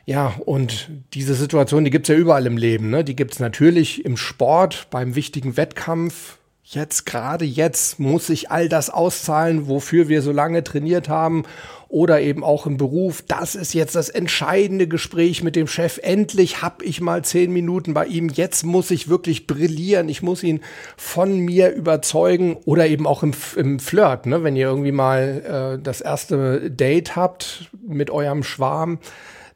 Ja, 0.06 0.34
und 0.44 0.90
diese 1.14 1.36
Situation, 1.36 1.84
die 1.84 1.92
gibt's 1.92 2.10
ja 2.10 2.16
überall 2.16 2.48
im 2.48 2.58
Leben. 2.58 2.90
Ne? 2.90 3.04
Die 3.04 3.16
gibt's 3.16 3.38
natürlich 3.38 4.04
im 4.06 4.18
Sport, 4.18 4.88
beim 4.90 5.14
wichtigen 5.14 5.56
Wettkampf, 5.56 6.40
jetzt, 6.66 7.06
gerade 7.06 7.46
jetzt, 7.46 8.00
muss 8.00 8.30
ich 8.30 8.50
all 8.50 8.68
das 8.68 8.90
auszahlen, 8.90 9.68
wofür 9.68 10.10
wir 10.10 10.22
so 10.22 10.32
lange 10.32 10.64
trainiert 10.64 11.10
haben 11.10 11.44
oder 11.88 12.20
eben 12.22 12.44
auch 12.44 12.66
im 12.66 12.78
Beruf. 12.78 13.24
Das 13.28 13.54
ist 13.54 13.74
jetzt 13.74 13.96
das 13.96 14.10
entscheidende 14.10 14.88
Gespräch 14.88 15.44
mit 15.44 15.56
dem 15.56 15.68
Chef. 15.68 16.00
Endlich 16.02 16.64
habe 16.64 16.84
ich 16.84 17.02
mal 17.02 17.24
zehn 17.24 17.54
Minuten 17.54 17.94
bei 17.94 18.08
ihm. 18.08 18.30
Jetzt 18.30 18.64
muss 18.64 18.90
ich 18.90 19.08
wirklich 19.08 19.46
brillieren. 19.46 20.10
Ich 20.10 20.24
muss 20.24 20.42
ihn 20.42 20.62
von 20.98 21.38
mir 21.38 21.72
überzeugen 21.72 22.58
oder 22.66 22.88
eben 22.88 23.06
auch 23.06 23.22
im, 23.22 23.34
im 23.56 23.80
Flirt, 23.80 24.26
ne? 24.26 24.44
wenn 24.44 24.56
ihr 24.56 24.68
irgendwie 24.68 24.92
mal 24.92 25.78
äh, 25.78 25.82
das 25.82 26.02
erste 26.02 26.72
Date 26.72 27.16
habt 27.16 27.70
mit 27.88 28.10
eurem 28.10 28.44
Schwarm 28.44 29.00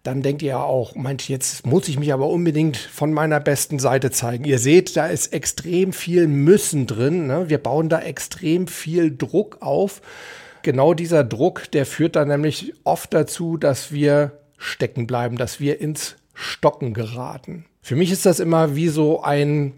dann 0.03 0.22
denkt 0.22 0.41
ihr 0.41 0.50
ja 0.50 0.63
auch, 0.63 0.96
meint, 0.96 1.27
jetzt 1.27 1.65
muss 1.65 1.88
ich 1.89 2.00
mich 2.00 2.13
aber 2.13 2.29
unbedingt 2.29 2.77
von 2.77 3.12
meiner 3.12 3.39
besten 3.39 3.79
Seite 3.79 4.12
zeigen. 4.12 4.46
Ihr 4.46 4.60
seht, 4.60 4.96
da 4.96 5.08
ist 5.08 5.34
extrem 5.34 5.91
viel 5.91 6.27
Müssen 6.27 6.88
drin. 6.88 7.27
Ne? 7.27 7.50
Wir 7.50 7.58
bauen 7.58 7.89
da 7.89 8.00
extrem 8.00 8.68
viel 8.68 9.15
Druck 9.15 9.58
auf. 9.62 10.01
Genau 10.62 10.94
dieser 10.94 11.24
Druck, 11.24 11.70
der 11.72 11.86
führt 11.86 12.15
dann 12.15 12.29
nämlich 12.29 12.74
oft 12.84 13.13
dazu, 13.13 13.58
dass 13.58 13.91
wir 13.91 14.32
stecken 14.58 15.06
bleiben, 15.06 15.38
dass 15.38 15.60
wir 15.60 15.82
ins 15.82 16.15
Stocken 16.34 16.94
geraten. 16.94 17.65
Für 17.82 17.96
mich 17.96 18.12
ist 18.12 18.25
das 18.25 18.39
immer 18.39 18.75
wie 18.75 18.89
so 18.89 19.22
ein 19.22 19.74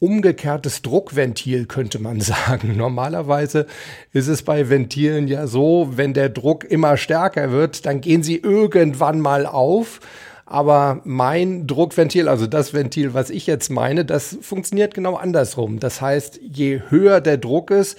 umgekehrtes 0.00 0.82
Druckventil, 0.82 1.66
könnte 1.66 2.00
man 2.00 2.20
sagen. 2.20 2.76
Normalerweise 2.76 3.66
ist 4.12 4.26
es 4.26 4.42
bei 4.42 4.68
Ventilen 4.68 5.28
ja 5.28 5.46
so, 5.46 5.90
wenn 5.92 6.12
der 6.14 6.30
Druck 6.30 6.64
immer 6.64 6.96
stärker 6.96 7.52
wird, 7.52 7.86
dann 7.86 8.00
gehen 8.00 8.24
sie 8.24 8.36
irgendwann 8.36 9.20
mal 9.20 9.46
auf. 9.46 10.00
Aber 10.46 11.00
mein 11.04 11.68
Druckventil, 11.68 12.28
also 12.28 12.48
das 12.48 12.74
Ventil, 12.74 13.14
was 13.14 13.30
ich 13.30 13.46
jetzt 13.46 13.70
meine, 13.70 14.04
das 14.04 14.36
funktioniert 14.40 14.94
genau 14.94 15.14
andersrum. 15.14 15.78
Das 15.78 16.00
heißt, 16.00 16.40
je 16.42 16.80
höher 16.88 17.20
der 17.20 17.38
Druck 17.38 17.70
ist, 17.70 17.96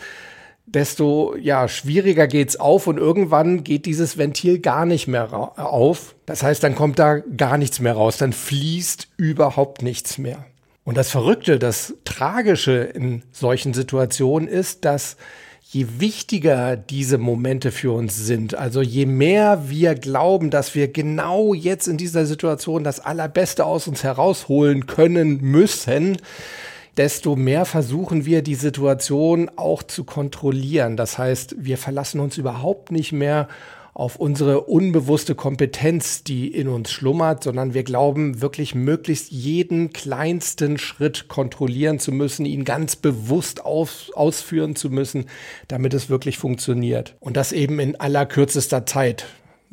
desto 0.66 1.36
ja, 1.38 1.70
schwieriger 1.70 2.28
geht's 2.28 2.60
auf 2.60 2.88
und 2.88 2.98
irgendwann 2.98 3.64
geht 3.64 3.86
dieses 3.86 4.18
Ventil 4.18 4.60
gar 4.60 4.86
nicht 4.86 5.08
mehr 5.08 5.32
auf. 5.58 6.16
Das 6.26 6.44
heißt, 6.44 6.62
dann 6.62 6.76
kommt 6.76 7.00
da 7.00 7.20
gar 7.20 7.58
nichts 7.58 7.80
mehr 7.80 7.94
raus, 7.94 8.18
dann 8.18 8.34
fließt 8.34 9.10
überhaupt 9.16 9.82
nichts 9.82 10.18
mehr. 10.18 10.46
Und 10.92 10.98
das 10.98 11.10
Verrückte, 11.10 11.58
das 11.58 11.94
Tragische 12.04 12.74
in 12.74 13.24
solchen 13.32 13.74
Situationen 13.74 14.50
ist, 14.50 14.84
dass 14.84 15.16
je 15.62 15.88
wichtiger 16.00 16.76
diese 16.76 17.18
Momente 17.18 17.72
für 17.72 17.94
uns 17.94 18.18
sind, 18.18 18.56
also 18.56 18.82
je 18.82 19.06
mehr 19.06 19.70
wir 19.70 19.96
glauben, 19.96 20.50
dass 20.50 20.76
wir 20.76 20.90
genau 20.90 21.54
jetzt 21.54 21.88
in 21.88 21.96
dieser 21.96 22.26
Situation 22.26 22.84
das 22.84 23.00
Allerbeste 23.00 23.64
aus 23.64 23.88
uns 23.88 24.04
herausholen 24.04 24.86
können 24.86 25.40
müssen, 25.40 26.18
desto 26.98 27.38
mehr 27.38 27.64
versuchen 27.64 28.26
wir 28.26 28.42
die 28.42 28.56
Situation 28.56 29.50
auch 29.56 29.84
zu 29.84 30.04
kontrollieren. 30.04 30.98
Das 30.98 31.18
heißt, 31.18 31.56
wir 31.58 31.78
verlassen 31.78 32.20
uns 32.20 32.38
überhaupt 32.38 32.92
nicht 32.92 33.14
mehr 33.14 33.48
auf 33.94 34.16
unsere 34.16 34.62
unbewusste 34.62 35.36
Kompetenz, 35.36 36.24
die 36.24 36.48
in 36.48 36.68
uns 36.68 36.92
schlummert, 36.92 37.44
sondern 37.44 37.74
wir 37.74 37.84
glauben 37.84 38.42
wirklich 38.42 38.74
möglichst 38.74 39.32
jeden 39.32 39.92
kleinsten 39.92 40.78
Schritt 40.78 41.28
kontrollieren 41.28 42.00
zu 42.00 42.12
müssen, 42.12 42.46
ihn 42.46 42.64
ganz 42.64 42.96
bewusst 42.96 43.66
auf, 43.66 44.10
ausführen 44.16 44.76
zu 44.76 44.90
müssen, 44.90 45.26
damit 45.68 45.94
es 45.94 46.10
wirklich 46.10 46.38
funktioniert. 46.38 47.16
Und 47.20 47.36
das 47.36 47.52
eben 47.52 47.80
in 47.80 48.00
allerkürzester 48.00 48.86
Zeit 48.86 49.26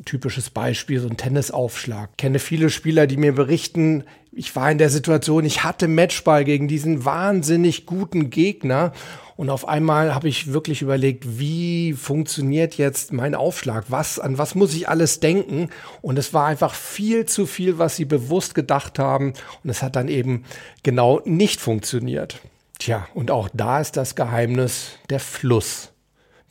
typisches 0.05 0.49
Beispiel, 0.49 0.99
so 0.99 1.09
ein 1.09 1.17
Tennisaufschlag. 1.17 2.09
Ich 2.11 2.17
kenne 2.17 2.39
viele 2.39 2.69
Spieler, 2.69 3.05
die 3.05 3.17
mir 3.17 3.33
berichten, 3.33 4.05
ich 4.31 4.55
war 4.55 4.71
in 4.71 4.77
der 4.77 4.89
Situation, 4.89 5.43
ich 5.43 5.63
hatte 5.63 5.87
Matchball 5.87 6.45
gegen 6.45 6.67
diesen 6.67 7.03
wahnsinnig 7.03 7.85
guten 7.85 8.29
Gegner 8.29 8.93
und 9.39 9.49
auf 9.49 9.69
einmal 9.69 10.13
habe 10.13 10.27
ich 10.27 10.51
wirklich 10.51 10.81
überlegt, 10.81 11.39
wie 11.39 11.93
funktioniert 11.93 12.75
jetzt 12.75 13.13
mein 13.13 13.35
Aufschlag? 13.35 13.85
Was, 13.87 14.19
an 14.19 14.37
was 14.37 14.53
muss 14.53 14.73
ich 14.73 14.89
alles 14.89 15.21
denken? 15.21 15.69
Und 16.01 16.19
es 16.19 16.33
war 16.33 16.47
einfach 16.47 16.73
viel 16.73 17.25
zu 17.25 17.45
viel, 17.45 17.77
was 17.77 17.95
sie 17.95 18.03
bewusst 18.03 18.53
gedacht 18.53 18.99
haben. 18.99 19.31
Und 19.63 19.69
es 19.69 19.81
hat 19.81 19.95
dann 19.95 20.09
eben 20.09 20.43
genau 20.83 21.21
nicht 21.23 21.61
funktioniert. 21.61 22.41
Tja, 22.79 23.07
und 23.13 23.31
auch 23.31 23.47
da 23.53 23.79
ist 23.79 23.95
das 23.95 24.15
Geheimnis 24.15 24.97
der 25.09 25.21
Fluss. 25.21 25.93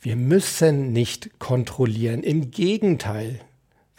Wir 0.01 0.15
müssen 0.15 0.91
nicht 0.91 1.37
kontrollieren. 1.37 2.23
Im 2.23 2.49
Gegenteil. 2.49 3.39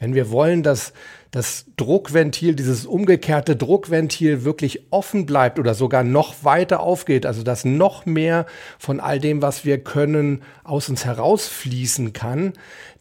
Wenn 0.01 0.15
wir 0.15 0.33
wollen, 0.33 0.65
dass 0.65 0.95
das 1.31 1.67
Druckventil, 1.77 2.55
dieses 2.55 2.87
umgekehrte 2.87 3.55
Druckventil 3.55 4.45
wirklich 4.45 4.87
offen 4.91 5.27
bleibt 5.27 5.59
oder 5.59 5.75
sogar 5.75 6.03
noch 6.03 6.43
weiter 6.43 6.81
aufgeht, 6.81 7.25
also 7.25 7.43
dass 7.43 7.65
noch 7.65 8.05
mehr 8.05 8.47
von 8.79 8.99
all 8.99 9.21
dem, 9.21 9.41
was 9.41 9.65
wir 9.65 9.79
können, 9.83 10.43
aus 10.65 10.89
uns 10.89 11.05
herausfließen 11.05 12.13
kann, 12.13 12.53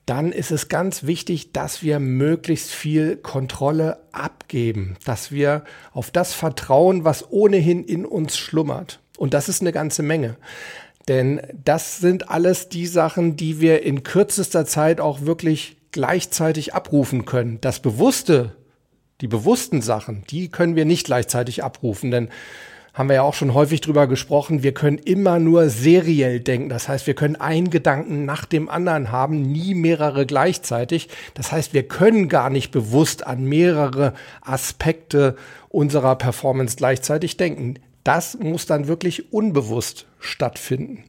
dann 0.05 0.31
ist 0.31 0.51
es 0.51 0.69
ganz 0.69 1.03
wichtig, 1.03 1.53
dass 1.53 1.83
wir 1.83 1.99
möglichst 1.99 2.71
viel 2.71 3.15
Kontrolle 3.17 3.99
abgeben, 4.11 4.95
dass 5.05 5.31
wir 5.31 5.63
auf 5.91 6.11
das 6.11 6.33
vertrauen, 6.33 7.03
was 7.03 7.31
ohnehin 7.31 7.83
in 7.83 8.05
uns 8.05 8.37
schlummert. 8.37 9.01
Und 9.17 9.33
das 9.33 9.49
ist 9.49 9.61
eine 9.61 9.71
ganze 9.71 10.01
Menge. 10.01 10.35
Denn 11.07 11.41
das 11.63 11.97
sind 11.97 12.29
alles 12.29 12.69
die 12.69 12.85
Sachen, 12.85 13.35
die 13.35 13.59
wir 13.59 13.83
in 13.83 14.03
kürzester 14.03 14.65
Zeit 14.65 14.99
auch 15.01 15.21
wirklich 15.21 15.78
gleichzeitig 15.91 16.73
abrufen 16.73 17.25
können. 17.25 17.59
Das 17.61 17.79
Bewusste, 17.79 18.55
die 19.21 19.27
bewussten 19.27 19.81
Sachen, 19.81 20.23
die 20.29 20.49
können 20.49 20.75
wir 20.75 20.85
nicht 20.85 21.05
gleichzeitig 21.05 21.63
abrufen, 21.63 22.11
denn 22.11 22.29
haben 22.93 23.09
wir 23.09 23.15
ja 23.15 23.21
auch 23.21 23.33
schon 23.33 23.53
häufig 23.53 23.81
drüber 23.81 24.07
gesprochen, 24.07 24.63
wir 24.63 24.73
können 24.73 24.97
immer 24.97 25.39
nur 25.39 25.69
seriell 25.69 26.39
denken. 26.39 26.69
Das 26.69 26.89
heißt, 26.89 27.07
wir 27.07 27.13
können 27.13 27.35
einen 27.35 27.69
Gedanken 27.69 28.25
nach 28.25 28.45
dem 28.45 28.67
anderen 28.67 29.11
haben, 29.11 29.41
nie 29.41 29.73
mehrere 29.73 30.25
gleichzeitig. 30.25 31.07
Das 31.33 31.51
heißt, 31.51 31.73
wir 31.73 31.87
können 31.87 32.29
gar 32.29 32.49
nicht 32.49 32.71
bewusst 32.71 33.25
an 33.25 33.45
mehrere 33.45 34.13
Aspekte 34.41 35.35
unserer 35.69 36.15
Performance 36.15 36.75
gleichzeitig 36.75 37.37
denken. 37.37 37.75
Das 38.03 38.37
muss 38.39 38.65
dann 38.65 38.87
wirklich 38.87 39.31
unbewusst 39.31 40.07
stattfinden. 40.19 41.03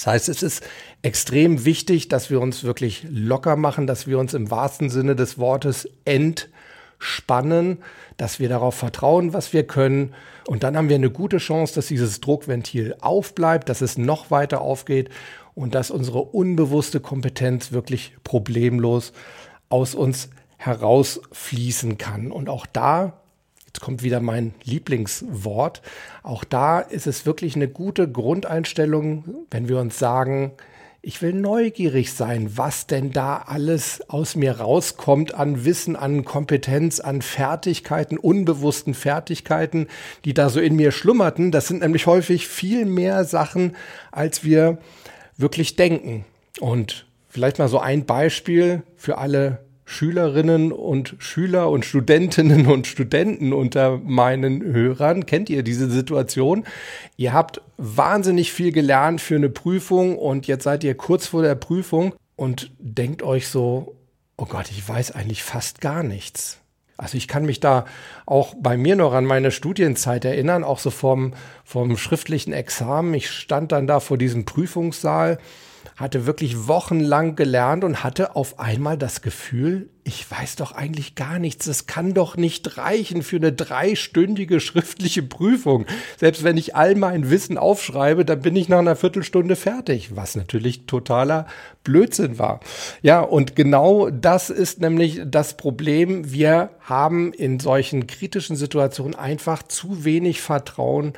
Das 0.00 0.06
heißt, 0.06 0.28
es 0.30 0.42
ist 0.42 0.62
extrem 1.02 1.66
wichtig, 1.66 2.08
dass 2.08 2.30
wir 2.30 2.40
uns 2.40 2.64
wirklich 2.64 3.04
locker 3.10 3.56
machen, 3.56 3.86
dass 3.86 4.06
wir 4.06 4.18
uns 4.18 4.32
im 4.32 4.50
wahrsten 4.50 4.88
Sinne 4.88 5.14
des 5.14 5.36
Wortes 5.36 5.86
entspannen, 6.06 7.82
dass 8.16 8.40
wir 8.40 8.48
darauf 8.48 8.74
vertrauen, 8.74 9.34
was 9.34 9.52
wir 9.52 9.66
können. 9.66 10.14
Und 10.46 10.62
dann 10.62 10.74
haben 10.74 10.88
wir 10.88 10.96
eine 10.96 11.10
gute 11.10 11.36
Chance, 11.36 11.74
dass 11.74 11.88
dieses 11.88 12.22
Druckventil 12.22 12.96
aufbleibt, 13.02 13.68
dass 13.68 13.82
es 13.82 13.98
noch 13.98 14.30
weiter 14.30 14.62
aufgeht 14.62 15.10
und 15.54 15.74
dass 15.74 15.90
unsere 15.90 16.22
unbewusste 16.22 17.00
Kompetenz 17.00 17.70
wirklich 17.70 18.14
problemlos 18.24 19.12
aus 19.68 19.94
uns 19.94 20.30
herausfließen 20.56 21.98
kann. 21.98 22.32
Und 22.32 22.48
auch 22.48 22.64
da 22.64 23.19
Jetzt 23.72 23.82
kommt 23.82 24.02
wieder 24.02 24.18
mein 24.18 24.52
Lieblingswort. 24.64 25.80
Auch 26.24 26.42
da 26.42 26.80
ist 26.80 27.06
es 27.06 27.24
wirklich 27.24 27.54
eine 27.54 27.68
gute 27.68 28.10
Grundeinstellung, 28.10 29.46
wenn 29.48 29.68
wir 29.68 29.78
uns 29.78 29.96
sagen, 29.96 30.52
ich 31.02 31.22
will 31.22 31.32
neugierig 31.32 32.12
sein, 32.12 32.50
was 32.56 32.88
denn 32.88 33.12
da 33.12 33.44
alles 33.46 34.02
aus 34.08 34.34
mir 34.34 34.58
rauskommt 34.58 35.34
an 35.34 35.64
Wissen, 35.64 35.94
an 35.94 36.24
Kompetenz, 36.24 36.98
an 36.98 37.22
Fertigkeiten, 37.22 38.18
unbewussten 38.18 38.92
Fertigkeiten, 38.92 39.86
die 40.24 40.34
da 40.34 40.50
so 40.50 40.58
in 40.60 40.74
mir 40.74 40.90
schlummerten. 40.90 41.52
Das 41.52 41.68
sind 41.68 41.80
nämlich 41.80 42.06
häufig 42.06 42.48
viel 42.48 42.86
mehr 42.86 43.24
Sachen, 43.24 43.76
als 44.10 44.42
wir 44.42 44.78
wirklich 45.36 45.76
denken. 45.76 46.24
Und 46.58 47.06
vielleicht 47.28 47.60
mal 47.60 47.68
so 47.68 47.78
ein 47.78 48.04
Beispiel 48.04 48.82
für 48.96 49.16
alle 49.16 49.60
Schülerinnen 49.90 50.70
und 50.70 51.16
Schüler 51.18 51.68
und 51.68 51.84
Studentinnen 51.84 52.68
und 52.68 52.86
Studenten 52.86 53.52
unter 53.52 53.98
meinen 53.98 54.62
Hörern. 54.62 55.26
Kennt 55.26 55.50
ihr 55.50 55.64
diese 55.64 55.90
Situation? 55.90 56.62
Ihr 57.16 57.32
habt 57.32 57.60
wahnsinnig 57.76 58.52
viel 58.52 58.70
gelernt 58.70 59.20
für 59.20 59.34
eine 59.34 59.50
Prüfung 59.50 60.16
und 60.16 60.46
jetzt 60.46 60.62
seid 60.62 60.84
ihr 60.84 60.94
kurz 60.94 61.26
vor 61.26 61.42
der 61.42 61.56
Prüfung 61.56 62.14
und 62.36 62.70
denkt 62.78 63.24
euch 63.24 63.48
so, 63.48 63.96
oh 64.36 64.46
Gott, 64.46 64.70
ich 64.70 64.88
weiß 64.88 65.10
eigentlich 65.10 65.42
fast 65.42 65.80
gar 65.80 66.04
nichts. 66.04 66.58
Also 66.96 67.16
ich 67.16 67.26
kann 67.26 67.44
mich 67.44 67.58
da 67.58 67.84
auch 68.26 68.54
bei 68.56 68.76
mir 68.76 68.94
noch 68.94 69.12
an 69.12 69.24
meine 69.24 69.50
Studienzeit 69.50 70.24
erinnern, 70.24 70.62
auch 70.62 70.78
so 70.78 70.90
vom, 70.90 71.34
vom 71.64 71.96
schriftlichen 71.96 72.52
Examen. 72.52 73.12
Ich 73.14 73.28
stand 73.28 73.72
dann 73.72 73.88
da 73.88 73.98
vor 73.98 74.18
diesem 74.18 74.44
Prüfungssaal 74.44 75.38
hatte 76.00 76.24
wirklich 76.24 76.66
wochenlang 76.66 77.36
gelernt 77.36 77.84
und 77.84 78.02
hatte 78.02 78.34
auf 78.34 78.58
einmal 78.58 78.96
das 78.96 79.20
Gefühl, 79.20 79.90
ich 80.02 80.28
weiß 80.28 80.56
doch 80.56 80.72
eigentlich 80.72 81.14
gar 81.14 81.38
nichts. 81.38 81.66
Es 81.66 81.86
kann 81.86 82.14
doch 82.14 82.38
nicht 82.38 82.78
reichen 82.78 83.22
für 83.22 83.36
eine 83.36 83.52
dreistündige 83.52 84.60
schriftliche 84.60 85.22
Prüfung. 85.22 85.84
Selbst 86.16 86.42
wenn 86.42 86.56
ich 86.56 86.74
all 86.74 86.94
mein 86.94 87.28
Wissen 87.28 87.58
aufschreibe, 87.58 88.24
dann 88.24 88.40
bin 88.40 88.56
ich 88.56 88.70
nach 88.70 88.78
einer 88.78 88.96
Viertelstunde 88.96 89.56
fertig, 89.56 90.16
was 90.16 90.36
natürlich 90.36 90.86
totaler 90.86 91.46
Blödsinn 91.84 92.38
war. 92.38 92.60
Ja, 93.02 93.20
und 93.20 93.54
genau 93.54 94.08
das 94.08 94.48
ist 94.48 94.80
nämlich 94.80 95.20
das 95.26 95.58
Problem. 95.58 96.32
Wir 96.32 96.70
haben 96.80 97.34
in 97.34 97.60
solchen 97.60 98.06
kritischen 98.06 98.56
Situationen 98.56 99.14
einfach 99.14 99.62
zu 99.64 100.02
wenig 100.02 100.40
Vertrauen 100.40 101.12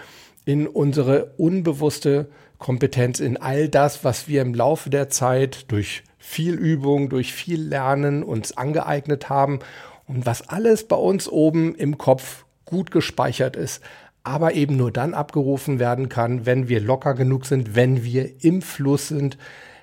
in 0.44 0.66
unsere 0.66 1.34
unbewusste 1.36 2.28
Kompetenz 2.62 3.18
in 3.18 3.38
all 3.38 3.68
das, 3.68 4.04
was 4.04 4.28
wir 4.28 4.40
im 4.40 4.54
Laufe 4.54 4.88
der 4.88 5.08
Zeit 5.08 5.64
durch 5.72 6.04
viel 6.16 6.54
Übung, 6.54 7.08
durch 7.08 7.32
viel 7.32 7.60
Lernen 7.60 8.22
uns 8.22 8.56
angeeignet 8.56 9.28
haben 9.28 9.58
und 10.06 10.26
was 10.26 10.48
alles 10.48 10.86
bei 10.86 10.94
uns 10.94 11.28
oben 11.28 11.74
im 11.74 11.98
Kopf 11.98 12.44
gut 12.64 12.92
gespeichert 12.92 13.56
ist, 13.56 13.82
aber 14.22 14.54
eben 14.54 14.76
nur 14.76 14.92
dann 14.92 15.12
abgerufen 15.12 15.80
werden 15.80 16.08
kann, 16.08 16.46
wenn 16.46 16.68
wir 16.68 16.78
locker 16.78 17.14
genug 17.14 17.46
sind, 17.46 17.74
wenn 17.74 18.04
wir 18.04 18.44
im 18.44 18.62
Fluss 18.62 19.08
sind, 19.08 19.38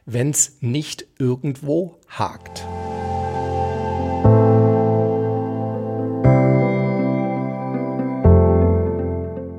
wenn 0.06 0.30
es 0.30 0.60
nicht 0.62 1.06
irgendwo 1.18 2.00
hakt. 2.08 2.66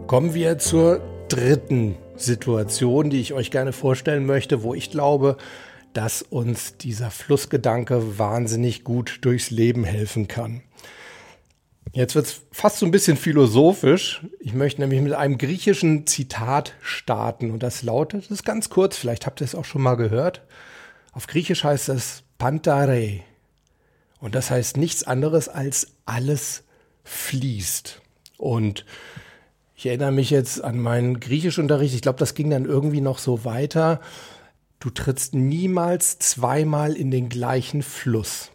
Kommen 0.06 0.32
wir 0.32 0.56
zur 0.56 1.02
dritten 1.28 1.96
Situation, 2.22 3.10
die 3.10 3.20
ich 3.20 3.32
euch 3.32 3.50
gerne 3.50 3.72
vorstellen 3.72 4.26
möchte, 4.26 4.62
wo 4.62 4.74
ich 4.74 4.90
glaube, 4.90 5.36
dass 5.92 6.22
uns 6.22 6.76
dieser 6.76 7.10
Flussgedanke 7.10 8.18
wahnsinnig 8.18 8.84
gut 8.84 9.18
durchs 9.22 9.50
Leben 9.50 9.84
helfen 9.84 10.28
kann. 10.28 10.62
Jetzt 11.92 12.14
wird 12.14 12.26
es 12.26 12.42
fast 12.52 12.78
so 12.78 12.86
ein 12.86 12.92
bisschen 12.92 13.16
philosophisch. 13.16 14.24
Ich 14.38 14.54
möchte 14.54 14.80
nämlich 14.80 15.00
mit 15.00 15.12
einem 15.12 15.38
griechischen 15.38 16.06
Zitat 16.06 16.74
starten 16.80 17.50
und 17.50 17.62
das 17.62 17.82
lautet, 17.82 18.24
das 18.24 18.30
ist 18.30 18.44
ganz 18.44 18.70
kurz, 18.70 18.96
vielleicht 18.96 19.26
habt 19.26 19.40
ihr 19.40 19.44
es 19.44 19.56
auch 19.56 19.64
schon 19.64 19.82
mal 19.82 19.96
gehört. 19.96 20.42
Auf 21.12 21.26
Griechisch 21.26 21.64
heißt 21.64 21.88
es 21.88 22.22
Pantare 22.38 23.20
und 24.20 24.36
das 24.36 24.50
heißt 24.50 24.76
nichts 24.76 25.02
anderes 25.02 25.48
als 25.48 25.94
alles 26.06 26.62
fließt. 27.02 28.00
Und 28.38 28.84
ich 29.80 29.86
erinnere 29.86 30.12
mich 30.12 30.28
jetzt 30.28 30.62
an 30.62 30.78
meinen 30.78 31.20
Griechischunterricht. 31.20 31.94
Ich 31.94 32.02
glaube, 32.02 32.18
das 32.18 32.34
ging 32.34 32.50
dann 32.50 32.66
irgendwie 32.66 33.00
noch 33.00 33.16
so 33.16 33.46
weiter. 33.46 34.02
Du 34.78 34.90
trittst 34.90 35.34
niemals 35.34 36.18
zweimal 36.18 36.92
in 36.92 37.10
den 37.10 37.30
gleichen 37.30 37.82
Fluss. 37.82 38.50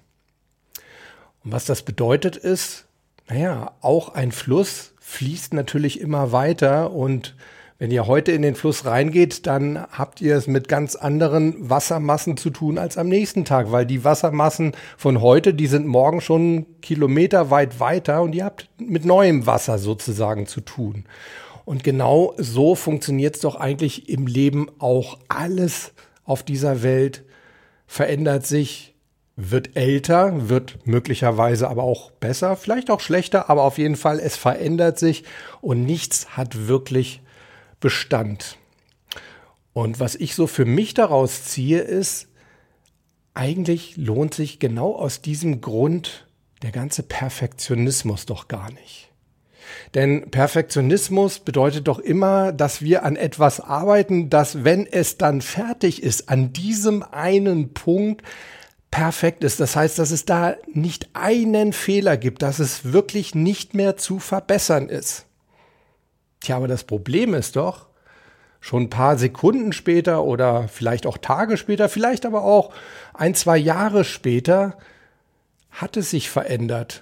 Und 1.44 1.52
was 1.52 1.66
das 1.66 1.82
bedeutet 1.82 2.36
ist, 2.36 2.86
naja, 3.28 3.72
auch 3.82 4.10
ein 4.10 4.32
Fluss 4.32 4.94
fließt 5.00 5.56
natürlich 5.56 6.00
immer 6.00 6.32
weiter 6.32 6.92
und 6.92 7.36
wenn 7.78 7.92
ihr 7.92 8.08
heute 8.08 8.32
in 8.32 8.42
den 8.42 8.56
Fluss 8.56 8.86
reingeht, 8.86 9.46
dann 9.48 9.86
habt 9.92 10.22
ihr 10.22 10.38
es 10.38 10.48
mit 10.48 10.70
ganz 10.70 10.96
anderen 10.96 11.70
Wassermassen 11.70 12.38
zu 12.38 12.50
tun 12.50 12.78
als 12.78 12.98
am 12.98 13.10
nächsten 13.10 13.44
Tag, 13.44 13.72
weil 13.72 13.86
die 13.86 14.06
Wassermassen 14.06 14.72
von 14.98 15.22
heute, 15.22 15.54
die 15.54 15.68
sind 15.68 15.86
morgen 15.86 16.22
schon 16.22 16.66
Kilometer 16.82 17.52
weit 17.52 17.82
weiter 17.82 18.22
und 18.22 18.34
ihr 18.34 18.46
habt 18.46 18.70
mit 18.78 19.04
neuem 19.04 19.46
Wasser 19.46 19.78
sozusagen 19.78 20.48
zu 20.48 20.62
tun. 20.62 21.04
Und 21.66 21.84
genau 21.84 22.34
so 22.38 22.76
funktioniert 22.76 23.36
es 23.36 23.42
doch 23.42 23.56
eigentlich 23.56 24.08
im 24.08 24.28
Leben 24.28 24.68
auch. 24.80 25.18
Alles 25.28 25.92
auf 26.24 26.44
dieser 26.44 26.82
Welt 26.82 27.24
verändert 27.88 28.46
sich, 28.46 28.96
wird 29.36 29.76
älter, 29.76 30.48
wird 30.50 30.78
möglicherweise 30.86 31.68
aber 31.68 31.84
auch 31.84 32.12
besser, 32.12 32.56
vielleicht 32.56 32.90
auch 32.90 33.02
schlechter, 33.02 33.50
aber 33.50 33.64
auf 33.64 33.78
jeden 33.78 33.98
Fall, 33.98 34.20
es 34.20 34.38
verändert 34.38 34.98
sich 34.98 35.26
und 35.60 35.84
nichts 35.84 36.38
hat 36.38 36.68
wirklich 36.68 37.22
Bestand. 37.86 38.58
Und 39.72 40.00
was 40.00 40.16
ich 40.16 40.34
so 40.34 40.48
für 40.48 40.66
mich 40.66 40.96
daraus 40.96 41.44
ziehe, 41.44 41.82
ist, 41.82 42.30
eigentlich 43.36 43.96
lohnt 43.96 44.34
sich 44.34 44.58
genau 44.58 44.96
aus 44.96 45.22
diesem 45.22 45.62
Grund 45.62 46.26
der 46.64 46.72
ganze 46.72 47.04
Perfektionismus 47.04 48.26
doch 48.26 48.48
gar 48.48 48.72
nicht. 48.72 49.12
Denn 49.94 50.32
Perfektionismus 50.32 51.38
bedeutet 51.38 51.88
doch 51.88 52.00
immer, 52.00 52.52
dass 52.52 52.82
wir 52.82 53.04
an 53.04 53.18
etwas 53.18 53.60
arbeiten, 53.60 54.32
das, 54.32 54.64
wenn 54.64 54.88
es 54.88 55.20
dann 55.20 55.42
fertig 55.42 56.02
ist, 56.02 56.28
an 56.28 56.54
diesem 56.54 57.04
einen 57.04 57.76
Punkt 57.76 58.24
perfekt 58.90 59.44
ist. 59.44 59.60
Das 59.60 59.76
heißt, 59.76 60.00
dass 60.00 60.10
es 60.10 60.26
da 60.26 60.56
nicht 60.74 61.10
einen 61.14 61.72
Fehler 61.72 62.18
gibt, 62.18 62.42
dass 62.42 62.58
es 62.58 62.94
wirklich 62.94 63.36
nicht 63.36 63.76
mehr 63.76 63.96
zu 63.96 64.18
verbessern 64.18 64.90
ist. 64.90 65.25
Tja, 66.46 66.58
aber 66.58 66.68
das 66.68 66.84
Problem 66.84 67.34
ist 67.34 67.56
doch, 67.56 67.88
schon 68.62 68.84
ein 68.84 68.90
paar 68.92 69.18
Sekunden 69.18 69.74
später 69.74 70.24
oder 70.24 70.68
vielleicht 70.68 71.08
auch 71.08 71.18
Tage 71.18 71.58
später, 71.58 71.90
vielleicht 71.90 72.24
aber 72.24 72.44
auch 72.44 72.72
ein, 73.16 73.34
zwei 73.34 73.58
Jahre 73.58 74.04
später, 74.04 74.78
hat 75.72 75.98
es 75.98 76.12
sich 76.12 76.30
verändert. 76.30 77.02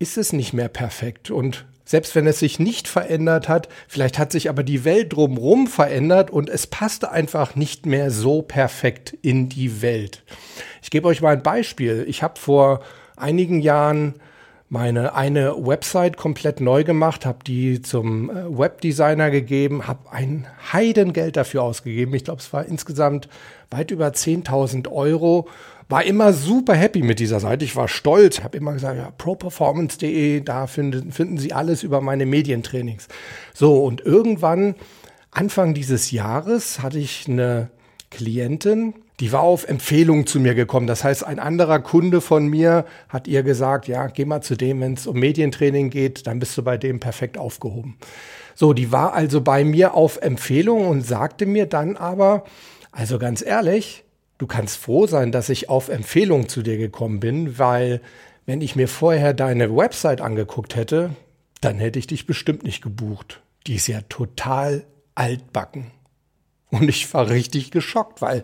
Ist 0.00 0.18
es 0.18 0.32
nicht 0.32 0.52
mehr 0.52 0.66
perfekt 0.66 1.30
und 1.30 1.64
selbst 1.84 2.16
wenn 2.16 2.26
es 2.26 2.40
sich 2.40 2.58
nicht 2.58 2.88
verändert 2.88 3.48
hat, 3.48 3.68
vielleicht 3.86 4.18
hat 4.18 4.32
sich 4.32 4.48
aber 4.48 4.64
die 4.64 4.84
Welt 4.84 5.12
drumherum 5.12 5.68
verändert 5.68 6.28
und 6.28 6.50
es 6.50 6.66
passte 6.66 7.12
einfach 7.12 7.54
nicht 7.54 7.86
mehr 7.86 8.10
so 8.10 8.42
perfekt 8.42 9.16
in 9.22 9.48
die 9.48 9.80
Welt. 9.80 10.24
Ich 10.82 10.90
gebe 10.90 11.06
euch 11.06 11.20
mal 11.20 11.34
ein 11.34 11.44
Beispiel. 11.44 12.04
Ich 12.08 12.24
habe 12.24 12.40
vor 12.40 12.80
einigen 13.16 13.60
Jahren 13.60 14.14
meine 14.74 15.14
eine 15.14 15.54
Website 15.66 16.16
komplett 16.16 16.60
neu 16.60 16.82
gemacht, 16.82 17.24
habe 17.24 17.38
die 17.46 17.80
zum 17.80 18.28
äh, 18.28 18.58
Webdesigner 18.58 19.30
gegeben, 19.30 19.86
habe 19.86 20.10
ein 20.10 20.48
Heidengeld 20.72 21.36
dafür 21.36 21.62
ausgegeben. 21.62 22.12
Ich 22.12 22.24
glaube, 22.24 22.40
es 22.40 22.52
war 22.52 22.66
insgesamt 22.66 23.28
weit 23.70 23.92
über 23.92 24.08
10.000 24.08 24.90
Euro 24.90 25.48
war 25.88 26.02
immer 26.02 26.32
super 26.32 26.74
happy 26.74 27.02
mit 27.02 27.20
dieser 27.20 27.40
Seite. 27.40 27.64
Ich 27.64 27.76
war 27.76 27.88
stolz, 27.88 28.42
habe 28.42 28.56
immer 28.56 28.72
gesagt, 28.72 28.96
ja, 28.96 29.10
properformance.de, 29.16 30.40
da 30.40 30.66
finden, 30.66 31.12
finden 31.12 31.38
Sie 31.38 31.52
alles 31.52 31.82
über 31.82 32.00
meine 32.00 32.26
Medientrainings. 32.26 33.06
So, 33.52 33.84
und 33.84 34.00
irgendwann, 34.00 34.74
Anfang 35.30 35.74
dieses 35.74 36.10
Jahres, 36.10 36.80
hatte 36.82 36.98
ich 36.98 37.26
eine 37.28 37.70
Klientin, 38.10 38.94
die 39.20 39.32
war 39.32 39.42
auf 39.42 39.68
Empfehlung 39.68 40.26
zu 40.26 40.40
mir 40.40 40.54
gekommen. 40.54 40.86
Das 40.86 41.04
heißt, 41.04 41.24
ein 41.24 41.38
anderer 41.38 41.78
Kunde 41.78 42.20
von 42.20 42.46
mir 42.48 42.84
hat 43.08 43.28
ihr 43.28 43.42
gesagt, 43.42 43.86
ja, 43.86 44.08
geh 44.08 44.24
mal 44.24 44.40
zu 44.40 44.56
dem, 44.56 44.80
wenn 44.80 44.94
es 44.94 45.06
um 45.06 45.18
Medientraining 45.18 45.90
geht, 45.90 46.26
dann 46.26 46.40
bist 46.40 46.58
du 46.58 46.62
bei 46.62 46.76
dem 46.76 46.98
perfekt 47.00 47.38
aufgehoben. 47.38 47.96
So, 48.54 48.72
die 48.72 48.92
war 48.92 49.14
also 49.14 49.40
bei 49.40 49.64
mir 49.64 49.94
auf 49.94 50.18
Empfehlung 50.20 50.86
und 50.86 51.02
sagte 51.02 51.46
mir 51.46 51.66
dann 51.66 51.96
aber, 51.96 52.44
also 52.92 53.18
ganz 53.18 53.44
ehrlich, 53.44 54.04
du 54.38 54.46
kannst 54.46 54.78
froh 54.78 55.06
sein, 55.06 55.32
dass 55.32 55.48
ich 55.48 55.68
auf 55.68 55.88
Empfehlung 55.88 56.48
zu 56.48 56.62
dir 56.62 56.76
gekommen 56.76 57.20
bin, 57.20 57.58
weil 57.58 58.00
wenn 58.46 58.60
ich 58.60 58.76
mir 58.76 58.88
vorher 58.88 59.32
deine 59.32 59.74
Website 59.74 60.20
angeguckt 60.20 60.76
hätte, 60.76 61.10
dann 61.60 61.78
hätte 61.78 61.98
ich 61.98 62.06
dich 62.06 62.26
bestimmt 62.26 62.62
nicht 62.62 62.82
gebucht. 62.82 63.40
Die 63.66 63.76
ist 63.76 63.86
ja 63.86 64.02
total 64.08 64.84
altbacken. 65.14 65.92
Und 66.80 66.88
ich 66.88 67.12
war 67.14 67.28
richtig 67.28 67.70
geschockt, 67.70 68.20
weil 68.20 68.42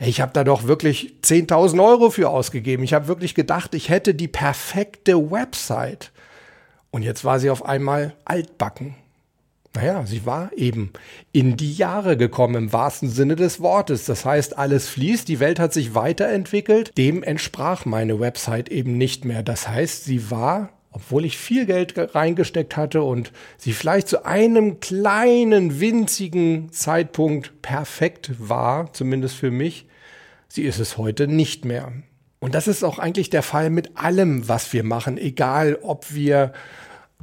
ich 0.00 0.20
habe 0.20 0.32
da 0.32 0.42
doch 0.42 0.64
wirklich 0.64 1.14
10.000 1.22 1.84
Euro 1.84 2.10
für 2.10 2.28
ausgegeben. 2.28 2.82
Ich 2.82 2.92
habe 2.92 3.06
wirklich 3.06 3.36
gedacht, 3.36 3.72
ich 3.74 3.88
hätte 3.88 4.14
die 4.14 4.26
perfekte 4.26 5.30
Website. 5.30 6.10
Und 6.90 7.02
jetzt 7.02 7.24
war 7.24 7.38
sie 7.38 7.50
auf 7.50 7.64
einmal 7.64 8.14
altbacken. 8.24 8.96
Naja, 9.74 10.04
sie 10.06 10.26
war 10.26 10.50
eben 10.56 10.92
in 11.30 11.56
die 11.56 11.72
Jahre 11.72 12.16
gekommen 12.16 12.56
im 12.56 12.72
wahrsten 12.72 13.10
Sinne 13.10 13.36
des 13.36 13.60
Wortes. 13.60 14.06
Das 14.06 14.24
heißt, 14.24 14.58
alles 14.58 14.88
fließt, 14.88 15.28
die 15.28 15.38
Welt 15.38 15.60
hat 15.60 15.72
sich 15.72 15.94
weiterentwickelt. 15.94 16.96
Dem 16.98 17.22
entsprach 17.22 17.84
meine 17.84 18.18
Website 18.18 18.70
eben 18.70 18.98
nicht 18.98 19.24
mehr. 19.24 19.44
Das 19.44 19.68
heißt, 19.68 20.04
sie 20.04 20.32
war, 20.32 20.70
obwohl 20.90 21.24
ich 21.24 21.36
viel 21.36 21.66
Geld 21.66 21.94
reingesteckt 22.14 22.76
hatte 22.76 23.02
und 23.02 23.32
sie 23.56 23.72
vielleicht 23.72 24.08
zu 24.08 24.24
einem 24.24 24.80
kleinen, 24.80 25.80
winzigen 25.80 26.72
Zeitpunkt 26.72 27.62
perfekt 27.62 28.32
war, 28.38 28.92
zumindest 28.92 29.36
für 29.36 29.50
mich, 29.50 29.86
sie 30.48 30.62
ist 30.62 30.78
es 30.78 30.96
heute 30.96 31.28
nicht 31.28 31.64
mehr. 31.64 31.92
Und 32.40 32.54
das 32.54 32.68
ist 32.68 32.84
auch 32.84 32.98
eigentlich 32.98 33.30
der 33.30 33.42
Fall 33.42 33.70
mit 33.70 33.96
allem, 33.96 34.48
was 34.48 34.72
wir 34.72 34.84
machen, 34.84 35.18
egal 35.18 35.78
ob 35.82 36.14
wir 36.14 36.52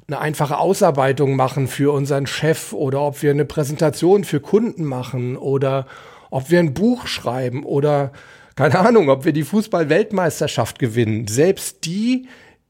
eine 0.08 0.20
einfache 0.20 0.58
Ausarbeitung 0.58 1.36
machen 1.36 1.68
für 1.68 1.92
unseren 1.92 2.28
Chef 2.28 2.74
oder 2.74 3.02
ob 3.02 3.24
wir 3.24 3.32
eine 3.32 3.46
Präsentation 3.46 4.24
für 4.24 4.40
Kunden 4.40 4.84
machen 4.84 5.36
oder 5.36 5.88
ob 6.30 6.52
wir 6.52 6.60
ein 6.60 6.74
Buch 6.74 7.08
schreiben 7.08 7.64
oder 7.64 8.12
keine 8.56 8.80
Ahnung, 8.80 9.10
ob 9.10 9.26
wir 9.26 9.34
die 9.34 9.44
Fußball-Weltmeisterschaft 9.44 10.80
gewinnen. 10.80 11.28
Selbst 11.28 11.86
die 11.86 12.28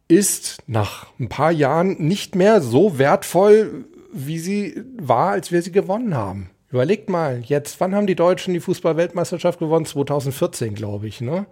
ist 0.08 0.60
nach 0.68 1.08
ein 1.20 1.30
paar 1.30 1.52
Jahren 1.52 1.98
nicht 2.00 2.36
mehr 2.36 2.62
so 2.62 2.98
wertvoll, 2.98 3.86
wie 4.13 4.39
sie 4.39 4.84
war, 4.98 5.32
als 5.32 5.52
wir 5.52 5.62
sie 5.62 5.72
gewonnen 5.72 6.15
haben. 6.15 6.52
Überlegt 6.72 7.10
mal, 7.10 7.41
jetzt, 7.44 7.80
wann 7.80 7.96
haben 7.96 8.08
die 8.08 8.15
Deutschen 8.15 8.54
die 8.54 8.60
Fußball-Weltmeisterschaft 8.60 9.60
gewonnen? 9.60 9.86
2014, 9.86 10.76
glaube 10.76 11.08
ich, 11.08 11.22
ne? 11.22 11.46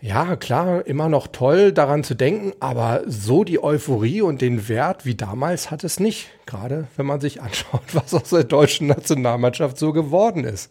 Ja, 0.00 0.36
klar, 0.36 0.86
immer 0.86 1.08
noch 1.08 1.28
toll 1.28 1.72
daran 1.72 2.04
zu 2.04 2.14
denken, 2.14 2.52
aber 2.60 3.04
so 3.06 3.42
die 3.42 3.62
Euphorie 3.62 4.20
und 4.20 4.42
den 4.42 4.68
Wert 4.68 5.06
wie 5.06 5.14
damals 5.14 5.70
hat 5.70 5.82
es 5.82 5.98
nicht. 5.98 6.28
Gerade 6.44 6.88
wenn 6.96 7.06
man 7.06 7.22
sich 7.22 7.40
anschaut, 7.42 7.82
was 7.94 8.12
aus 8.12 8.30
der 8.30 8.44
deutschen 8.44 8.86
Nationalmannschaft 8.86 9.78
so 9.78 9.92
geworden 9.94 10.44
ist. 10.44 10.70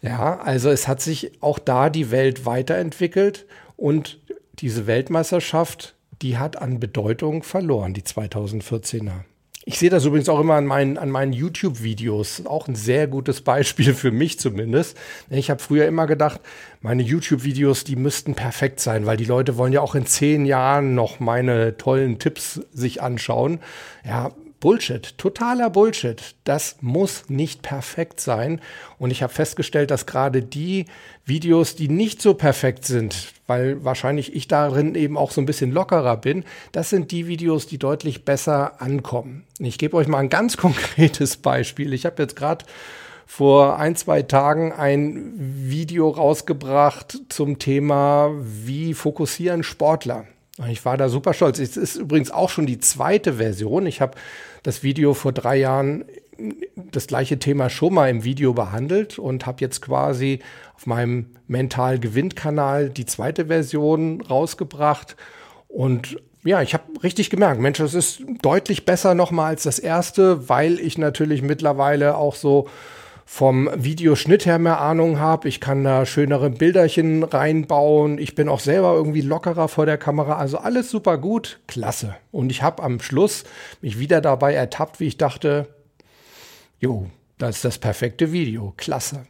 Ja, 0.00 0.38
also 0.38 0.70
es 0.70 0.86
hat 0.86 1.00
sich 1.00 1.42
auch 1.42 1.58
da 1.58 1.90
die 1.90 2.10
Welt 2.12 2.46
weiterentwickelt 2.46 3.46
und 3.76 4.20
diese 4.54 4.86
Weltmeisterschaft, 4.86 5.96
die 6.22 6.38
hat 6.38 6.60
an 6.60 6.80
Bedeutung 6.80 7.42
verloren, 7.42 7.94
die 7.94 8.02
2014er. 8.02 9.24
Ich 9.64 9.78
sehe 9.78 9.90
das 9.90 10.04
übrigens 10.04 10.28
auch 10.28 10.40
immer 10.40 10.54
an 10.54 10.66
meinen, 10.66 10.98
an 10.98 11.08
meinen 11.08 11.32
YouTube-Videos. 11.32 12.46
Auch 12.46 12.66
ein 12.66 12.74
sehr 12.74 13.06
gutes 13.06 13.42
Beispiel 13.42 13.94
für 13.94 14.10
mich 14.10 14.40
zumindest. 14.40 14.96
Ich 15.30 15.50
habe 15.50 15.62
früher 15.62 15.86
immer 15.86 16.06
gedacht, 16.06 16.40
meine 16.80 17.02
YouTube-Videos, 17.02 17.84
die 17.84 17.94
müssten 17.94 18.34
perfekt 18.34 18.80
sein, 18.80 19.06
weil 19.06 19.16
die 19.16 19.24
Leute 19.24 19.56
wollen 19.56 19.72
ja 19.72 19.80
auch 19.80 19.94
in 19.94 20.06
zehn 20.06 20.46
Jahren 20.46 20.96
noch 20.96 21.20
meine 21.20 21.76
tollen 21.76 22.18
Tipps 22.18 22.60
sich 22.72 23.02
anschauen. 23.02 23.60
Ja, 24.04 24.32
Bullshit, 24.62 25.18
totaler 25.18 25.70
Bullshit. 25.70 26.36
Das 26.44 26.76
muss 26.82 27.28
nicht 27.28 27.62
perfekt 27.62 28.20
sein. 28.20 28.60
Und 28.96 29.10
ich 29.10 29.24
habe 29.24 29.32
festgestellt, 29.32 29.90
dass 29.90 30.06
gerade 30.06 30.40
die 30.40 30.86
Videos, 31.26 31.74
die 31.74 31.88
nicht 31.88 32.22
so 32.22 32.34
perfekt 32.34 32.84
sind, 32.84 33.32
weil 33.48 33.84
wahrscheinlich 33.84 34.36
ich 34.36 34.46
darin 34.46 34.94
eben 34.94 35.18
auch 35.18 35.32
so 35.32 35.40
ein 35.40 35.46
bisschen 35.46 35.72
lockerer 35.72 36.16
bin, 36.16 36.44
das 36.70 36.90
sind 36.90 37.10
die 37.10 37.26
Videos, 37.26 37.66
die 37.66 37.78
deutlich 37.78 38.24
besser 38.24 38.80
ankommen. 38.80 39.42
Ich 39.58 39.78
gebe 39.78 39.96
euch 39.96 40.06
mal 40.06 40.18
ein 40.18 40.28
ganz 40.28 40.56
konkretes 40.56 41.38
Beispiel. 41.38 41.92
Ich 41.92 42.06
habe 42.06 42.22
jetzt 42.22 42.36
gerade 42.36 42.64
vor 43.26 43.80
ein, 43.80 43.96
zwei 43.96 44.22
Tagen 44.22 44.72
ein 44.72 45.32
Video 45.36 46.08
rausgebracht 46.08 47.18
zum 47.30 47.58
Thema, 47.58 48.30
wie 48.38 48.94
fokussieren 48.94 49.64
Sportler. 49.64 50.26
Ich 50.68 50.84
war 50.84 50.96
da 50.96 51.08
super 51.08 51.32
stolz. 51.32 51.58
Es 51.58 51.76
ist 51.76 51.96
übrigens 51.96 52.30
auch 52.30 52.50
schon 52.50 52.66
die 52.66 52.78
zweite 52.78 53.34
Version. 53.34 53.86
Ich 53.86 54.00
habe 54.00 54.18
das 54.62 54.82
Video 54.82 55.14
vor 55.14 55.32
drei 55.32 55.56
Jahren 55.56 56.04
das 56.76 57.06
gleiche 57.06 57.38
Thema 57.38 57.70
schon 57.70 57.94
mal 57.94 58.10
im 58.10 58.24
Video 58.24 58.52
behandelt 58.52 59.18
und 59.18 59.46
habe 59.46 59.60
jetzt 59.60 59.80
quasi 59.80 60.40
auf 60.74 60.86
meinem 60.86 61.26
Mental 61.46 61.98
Gewinn 61.98 62.34
Kanal 62.34 62.90
die 62.90 63.06
zweite 63.06 63.46
Version 63.46 64.20
rausgebracht 64.20 65.16
und 65.68 66.18
ja, 66.44 66.60
ich 66.60 66.74
habe 66.74 66.84
richtig 67.02 67.30
gemerkt, 67.30 67.60
Mensch, 67.60 67.78
das 67.78 67.94
ist 67.94 68.22
deutlich 68.42 68.84
besser 68.84 69.14
nochmal 69.14 69.50
als 69.50 69.62
das 69.62 69.78
erste, 69.78 70.48
weil 70.48 70.80
ich 70.80 70.98
natürlich 70.98 71.40
mittlerweile 71.40 72.16
auch 72.16 72.34
so 72.34 72.68
vom 73.32 73.70
Videoschnitt 73.74 74.44
her 74.44 74.58
mehr 74.58 74.78
Ahnung 74.82 75.18
habe. 75.18 75.48
Ich 75.48 75.58
kann 75.58 75.82
da 75.84 76.04
schönere 76.04 76.50
Bilderchen 76.50 77.22
reinbauen. 77.22 78.18
Ich 78.18 78.34
bin 78.34 78.46
auch 78.46 78.60
selber 78.60 78.92
irgendwie 78.92 79.22
lockerer 79.22 79.68
vor 79.68 79.86
der 79.86 79.96
Kamera. 79.96 80.36
Also 80.36 80.58
alles 80.58 80.90
super 80.90 81.16
gut. 81.16 81.58
Klasse. 81.66 82.14
Und 82.30 82.52
ich 82.52 82.62
habe 82.62 82.82
am 82.82 83.00
Schluss 83.00 83.44
mich 83.80 83.98
wieder 83.98 84.20
dabei 84.20 84.52
ertappt, 84.52 85.00
wie 85.00 85.06
ich 85.06 85.16
dachte, 85.16 85.66
jo, 86.78 87.06
das 87.38 87.56
ist 87.56 87.64
das 87.64 87.78
perfekte 87.78 88.32
Video. 88.32 88.74
Klasse. 88.76 89.24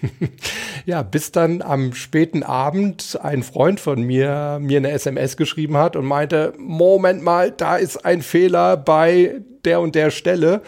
ja, 0.84 1.02
bis 1.02 1.32
dann 1.32 1.62
am 1.62 1.94
späten 1.94 2.42
Abend 2.42 3.18
ein 3.22 3.42
Freund 3.42 3.80
von 3.80 4.02
mir 4.02 4.58
mir 4.60 4.76
eine 4.76 4.90
SMS 4.90 5.38
geschrieben 5.38 5.78
hat 5.78 5.96
und 5.96 6.04
meinte, 6.04 6.52
Moment 6.58 7.22
mal, 7.22 7.52
da 7.52 7.76
ist 7.76 8.04
ein 8.04 8.20
Fehler 8.20 8.76
bei 8.76 9.40
der 9.64 9.80
und 9.80 9.94
der 9.94 10.10
Stelle. 10.10 10.60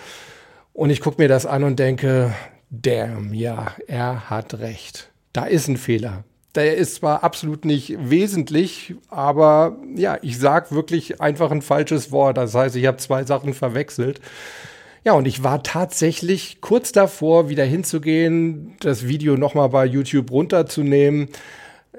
Und 0.77 0.91
ich 0.91 1.01
gucke 1.01 1.23
mir 1.23 1.29
das 1.29 1.47
an 1.47 1.65
und 1.65 1.79
denke, 1.79 2.35
damn, 2.69 3.33
ja, 3.33 3.75
er 3.87 4.29
hat 4.29 4.59
recht. 4.59 5.11
Da 5.33 5.47
ist 5.47 5.69
ein 5.69 5.79
Fehler. 5.79 6.25
Der 6.55 6.77
ist 6.77 6.97
zwar 6.97 7.25
absolut 7.25 7.65
nicht 7.65 7.97
wesentlich, 7.99 8.95
aber 9.09 9.79
ja, 9.95 10.19
ich 10.21 10.39
sage 10.39 10.73
wirklich 10.73 11.19
einfach 11.19 11.51
ein 11.51 11.63
falsches 11.63 12.13
Wort. 12.13 12.37
Das 12.37 12.55
heißt, 12.55 12.77
ich 12.77 12.85
habe 12.85 12.99
zwei 12.99 13.25
Sachen 13.25 13.55
verwechselt. 13.55 14.21
Ja, 15.03 15.15
und 15.15 15.27
ich 15.27 15.43
war 15.43 15.63
tatsächlich 15.63 16.61
kurz 16.61 16.93
davor, 16.93 17.49
wieder 17.49 17.65
hinzugehen, 17.65 18.77
das 18.81 19.09
Video 19.09 19.39
nochmal 19.39 19.71
bei 19.71 19.87
YouTube 19.87 20.31
runterzunehmen 20.31 21.31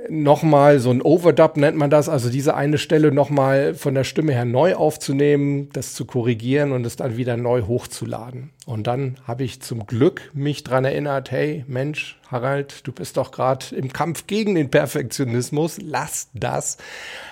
nochmal 0.10 0.80
so 0.80 0.92
ein 0.92 1.02
Overdub 1.02 1.58
nennt 1.58 1.78
man 1.78 1.90
das, 1.90 2.10
also 2.10 2.30
diese 2.30 2.56
eine 2.56 2.78
Stelle 2.78 3.12
nochmal 3.12 3.74
von 3.74 3.94
der 3.94 4.04
Stimme 4.04 4.34
her 4.34 4.46
neu 4.46 4.76
aufzunehmen, 4.76 5.70
das 5.74 5.94
zu 5.94 6.06
korrigieren 6.06 6.72
und 6.72 6.86
es 6.86 6.96
dann 6.96 7.18
wieder 7.18 7.38
neu 7.38 7.64
hochzuladen. 7.64 8.52
Und 8.66 8.88
dann 8.88 9.18
habe 9.26 9.44
ich 9.44 9.62
zum 9.62 9.88
Glück 9.88 10.30
mich 10.34 10.64
dran 10.64 10.86
erinnert, 10.86 11.32
hey 11.32 11.64
Mensch, 11.68 12.20
Harald, 12.30 12.86
du 12.86 12.92
bist 12.92 13.18
doch 13.18 13.32
gerade 13.32 13.76
im 13.76 13.94
Kampf 13.94 14.28
gegen 14.28 14.56
den 14.56 14.70
Perfektionismus, 14.70 15.78
lass 15.82 16.30
das. 16.34 16.78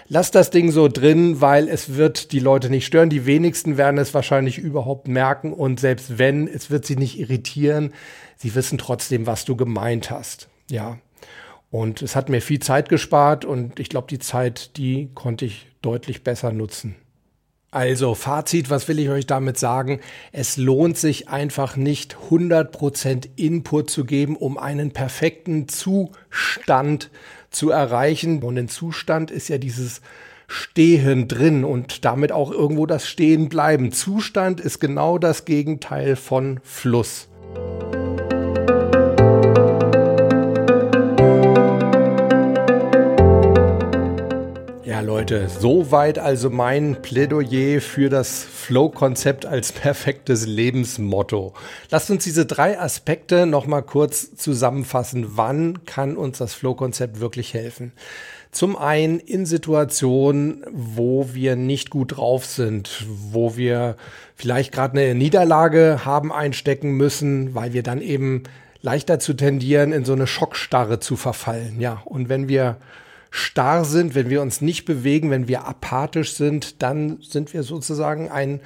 Lass 0.08 0.32
das 0.32 0.50
Ding 0.50 0.72
so 0.72 0.88
drin, 0.88 1.42
weil 1.42 1.68
es 1.68 1.96
wird 1.96 2.32
die 2.32 2.40
Leute 2.40 2.70
nicht 2.70 2.86
stören. 2.86 3.10
Die 3.10 3.26
wenigsten 3.26 3.78
werden 3.78 3.98
es 3.98 4.14
wahrscheinlich 4.14 4.58
überhaupt 4.58 5.08
merken 5.08 5.52
und 5.52 5.80
selbst 5.80 6.18
wenn, 6.18 6.48
es 6.48 6.70
wird 6.70 6.86
sie 6.86 6.96
nicht 6.96 7.20
irritieren. 7.20 7.94
Sie 8.38 8.56
wissen 8.56 8.78
trotzdem, 8.78 9.28
was 9.28 9.46
du 9.46 9.56
gemeint 9.56 10.12
hast. 10.12 10.48
Ja, 10.70 10.98
Und 11.72 12.02
es 12.02 12.16
hat 12.16 12.30
mir 12.30 12.42
viel 12.42 12.60
Zeit 12.60 12.90
gespart 12.90 13.44
und 13.44 13.80
ich 13.80 13.90
glaube, 13.90 14.08
die 14.10 14.20
Zeit, 14.20 14.78
die 14.78 15.10
konnte 15.14 15.46
ich 15.46 15.68
deutlich 15.82 16.24
besser 16.24 16.52
nutzen. 16.52 16.96
Also 17.76 18.16
Fazit, 18.16 18.70
was 18.70 18.88
will 18.88 19.00
ich 19.00 19.10
euch 19.10 19.28
damit 19.28 19.60
sagen? 19.60 20.00
Es 20.32 20.56
lohnt 20.56 20.98
sich 20.98 21.28
einfach 21.28 21.76
nicht 21.76 22.16
100% 22.30 23.28
Input 23.36 23.90
zu 23.90 24.06
geben, 24.06 24.38
um 24.38 24.58
einen 24.58 24.92
perfekten 24.92 25.68
Zustand 25.68 27.12
zu 27.50 27.72
erreichen. 27.72 28.42
Und 28.44 28.58
ein 28.58 28.70
Zustand 28.70 29.30
ist 29.30 29.50
ja 29.50 29.58
dieses 29.58 30.00
Stehen 30.48 31.28
drin 31.28 31.66
und 31.66 32.06
damit 32.06 32.32
auch 32.32 32.50
irgendwo 32.50 32.86
das 32.86 33.10
Stehen 33.10 33.50
bleiben. 33.50 33.92
Zustand 33.92 34.62
ist 34.62 34.80
genau 34.80 35.18
das 35.18 35.44
Gegenteil 35.44 36.16
von 36.16 36.62
Fluss. 36.64 37.28
Leute, 45.06 45.48
soweit 45.50 46.18
also 46.18 46.50
mein 46.50 47.02
Plädoyer 47.02 47.80
für 47.80 48.10
das 48.10 48.44
Flow-Konzept 48.44 49.46
als 49.46 49.72
perfektes 49.72 50.48
Lebensmotto. 50.48 51.54
Lasst 51.92 52.10
uns 52.10 52.24
diese 52.24 52.48
drei 52.48 52.80
Aspekte 52.80 53.46
nochmal 53.46 53.84
kurz 53.84 54.36
zusammenfassen. 54.36 55.38
Wann 55.38 55.86
kann 55.86 56.18
uns 56.18 56.40
das 56.40 56.56
Flow-Konzept 56.56 57.20
wirklich 57.20 57.54
helfen? 57.54 57.92
Zum 58.52 58.76
einen 58.76 59.20
in 59.20 59.46
Situationen, 59.46 60.66
wo 60.72 61.34
wir 61.34 61.56
nicht 61.56 61.92
gut 61.92 62.18
drauf 62.18 62.46
sind, 62.46 63.06
wo 63.32 63.56
wir 63.58 63.98
vielleicht 64.36 64.72
gerade 64.72 65.00
eine 65.00 65.14
Niederlage 65.14 66.02
haben 66.04 66.34
einstecken 66.34 66.92
müssen, 66.94 67.54
weil 67.54 67.74
wir 67.74 67.84
dann 67.84 68.02
eben 68.02 68.44
leichter 68.82 69.20
zu 69.20 69.34
tendieren, 69.34 69.92
in 69.92 70.04
so 70.04 70.14
eine 70.14 70.26
Schockstarre 70.26 71.00
zu 71.00 71.16
verfallen. 71.16 71.80
Ja, 71.80 72.02
und 72.06 72.28
wenn 72.28 72.48
wir 72.48 72.78
starr 73.36 73.84
sind, 73.84 74.16
wenn 74.16 74.30
wir 74.30 74.42
uns 74.42 74.62
nicht 74.62 74.86
bewegen, 74.86 75.30
wenn 75.30 75.50
wir 75.50 75.68
apathisch 75.68 76.36
sind, 76.36 76.82
dann 76.82 77.20
sind 77.22 77.54
wir 77.54 77.64
sozusagen 77.64 78.30
ein 78.30 78.62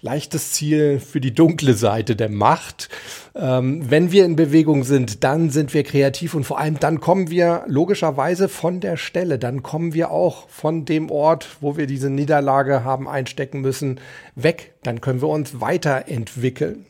leichtes 0.00 0.52
Ziel 0.52 1.00
für 1.00 1.20
die 1.20 1.34
dunkle 1.34 1.74
Seite 1.74 2.16
der 2.16 2.30
Macht. 2.30 2.88
Ähm, 3.34 3.90
wenn 3.90 4.12
wir 4.12 4.24
in 4.24 4.34
Bewegung 4.34 4.84
sind, 4.84 5.22
dann 5.22 5.50
sind 5.50 5.74
wir 5.74 5.82
kreativ 5.84 6.34
und 6.34 6.44
vor 6.44 6.58
allem 6.58 6.80
dann 6.80 7.00
kommen 7.00 7.28
wir 7.28 7.64
logischerweise 7.66 8.48
von 8.48 8.80
der 8.80 8.96
Stelle, 8.96 9.38
dann 9.38 9.62
kommen 9.62 9.92
wir 9.92 10.10
auch 10.10 10.48
von 10.48 10.86
dem 10.86 11.10
Ort, 11.10 11.56
wo 11.60 11.76
wir 11.76 11.86
diese 11.86 12.08
Niederlage 12.08 12.84
haben 12.84 13.08
einstecken 13.08 13.60
müssen, 13.60 14.00
weg. 14.34 14.72
Dann 14.82 15.02
können 15.02 15.20
wir 15.20 15.28
uns 15.28 15.60
weiterentwickeln. 15.60 16.86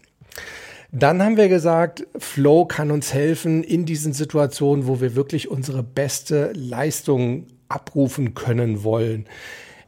Dann 0.99 1.23
haben 1.23 1.37
wir 1.37 1.51
gesagt, 1.51 2.07
Flow 2.17 2.65
kann 2.65 2.91
uns 2.91 3.13
helfen 3.13 3.63
in 3.63 3.85
diesen 3.85 4.15
Situationen, 4.15 4.87
wo 4.87 4.99
wir 5.03 5.15
wirklich 5.15 5.51
unsere 5.51 5.83
beste 5.83 6.53
Leistung 6.55 7.49
abrufen 7.69 8.33
können 8.33 8.83
wollen. 8.83 9.27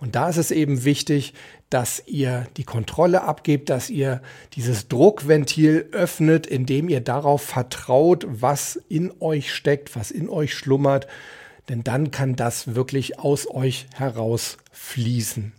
Und 0.00 0.16
da 0.16 0.28
ist 0.28 0.36
es 0.36 0.50
eben 0.50 0.84
wichtig, 0.84 1.32
dass 1.70 2.02
ihr 2.04 2.46
die 2.58 2.64
Kontrolle 2.64 3.22
abgebt, 3.22 3.70
dass 3.70 3.88
ihr 3.88 4.20
dieses 4.52 4.88
Druckventil 4.88 5.88
öffnet, 5.92 6.46
indem 6.46 6.90
ihr 6.90 7.00
darauf 7.00 7.40
vertraut, 7.40 8.26
was 8.28 8.76
in 8.90 9.10
euch 9.20 9.54
steckt, 9.54 9.96
was 9.96 10.10
in 10.10 10.28
euch 10.28 10.52
schlummert. 10.52 11.06
Denn 11.70 11.82
dann 11.84 12.10
kann 12.10 12.36
das 12.36 12.74
wirklich 12.74 13.18
aus 13.18 13.50
euch 13.50 13.86
heraus 13.94 14.58
fließen. 14.72 15.54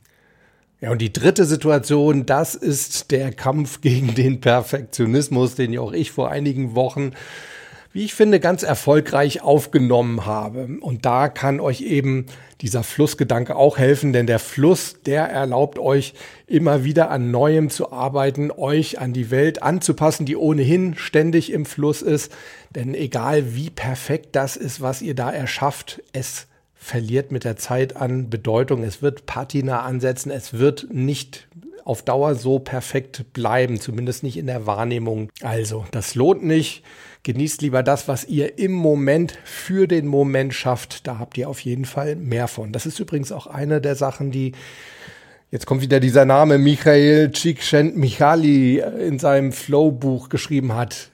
Ja, 0.81 0.91
und 0.91 1.01
die 1.01 1.11
dritte 1.11 1.43
Situation, 1.43 2.25
das 2.25 2.55
ist 2.55 3.11
der 3.11 3.33
Kampf 3.33 3.81
gegen 3.81 4.15
den 4.15 4.39
Perfektionismus, 4.39 5.55
den 5.55 5.73
ja 5.73 5.81
auch 5.81 5.91
ich 5.91 6.11
vor 6.11 6.31
einigen 6.31 6.73
Wochen, 6.73 7.11
wie 7.91 8.05
ich 8.05 8.13
finde, 8.13 8.39
ganz 8.39 8.63
erfolgreich 8.63 9.41
aufgenommen 9.41 10.25
habe. 10.25 10.77
Und 10.79 11.05
da 11.05 11.27
kann 11.27 11.59
euch 11.59 11.81
eben 11.81 12.27
dieser 12.61 12.83
Flussgedanke 12.83 13.57
auch 13.57 13.77
helfen, 13.77 14.13
denn 14.13 14.25
der 14.25 14.39
Fluss, 14.39 15.01
der 15.05 15.23
erlaubt 15.23 15.79
euch 15.79 16.13
immer 16.47 16.85
wieder 16.85 17.09
an 17.09 17.29
Neuem 17.29 17.69
zu 17.69 17.91
arbeiten, 17.91 18.49
euch 18.49 18.99
an 18.99 19.11
die 19.11 19.31
Welt 19.31 19.61
anzupassen, 19.61 20.25
die 20.25 20.37
ohnehin 20.37 20.95
ständig 20.95 21.51
im 21.51 21.65
Fluss 21.65 22.01
ist. 22.01 22.31
Denn 22.73 22.93
egal 22.93 23.53
wie 23.53 23.69
perfekt 23.69 24.29
das 24.37 24.55
ist, 24.55 24.79
was 24.79 25.01
ihr 25.01 25.15
da 25.15 25.29
erschafft, 25.29 26.01
es 26.13 26.47
verliert 26.79 27.31
mit 27.31 27.43
der 27.43 27.57
Zeit 27.57 27.97
an 27.97 28.29
Bedeutung. 28.29 28.83
Es 28.83 29.01
wird 29.01 29.25
Patina 29.25 29.81
ansetzen. 29.81 30.31
Es 30.31 30.53
wird 30.53 30.87
nicht 30.91 31.47
auf 31.83 32.03
Dauer 32.03 32.35
so 32.35 32.57
perfekt 32.57 33.33
bleiben, 33.33 33.79
zumindest 33.79 34.23
nicht 34.23 34.37
in 34.37 34.47
der 34.47 34.65
Wahrnehmung. 34.65 35.29
Also, 35.41 35.85
das 35.91 36.15
lohnt 36.15 36.43
nicht. 36.43 36.83
Genießt 37.23 37.61
lieber 37.61 37.83
das, 37.83 38.07
was 38.07 38.25
ihr 38.25 38.57
im 38.57 38.71
Moment 38.71 39.37
für 39.43 39.87
den 39.87 40.07
Moment 40.07 40.53
schafft. 40.53 41.05
Da 41.05 41.19
habt 41.19 41.37
ihr 41.37 41.49
auf 41.49 41.59
jeden 41.59 41.85
Fall 41.85 42.15
mehr 42.15 42.47
von. 42.47 42.71
Das 42.71 42.85
ist 42.85 42.99
übrigens 42.99 43.31
auch 43.33 43.45
eine 43.45 43.81
der 43.81 43.95
Sachen, 43.95 44.31
die 44.31 44.53
Jetzt 45.51 45.65
kommt 45.65 45.81
wieder 45.81 45.99
dieser 45.99 46.25
Name 46.25 46.59
Michael 46.59 47.31
Csikszentmihalyi 47.31 48.83
in 49.07 49.17
seinem 49.17 49.51
Flow-Buch 49.51 50.29
geschrieben 50.29 50.75
hat 50.75 51.09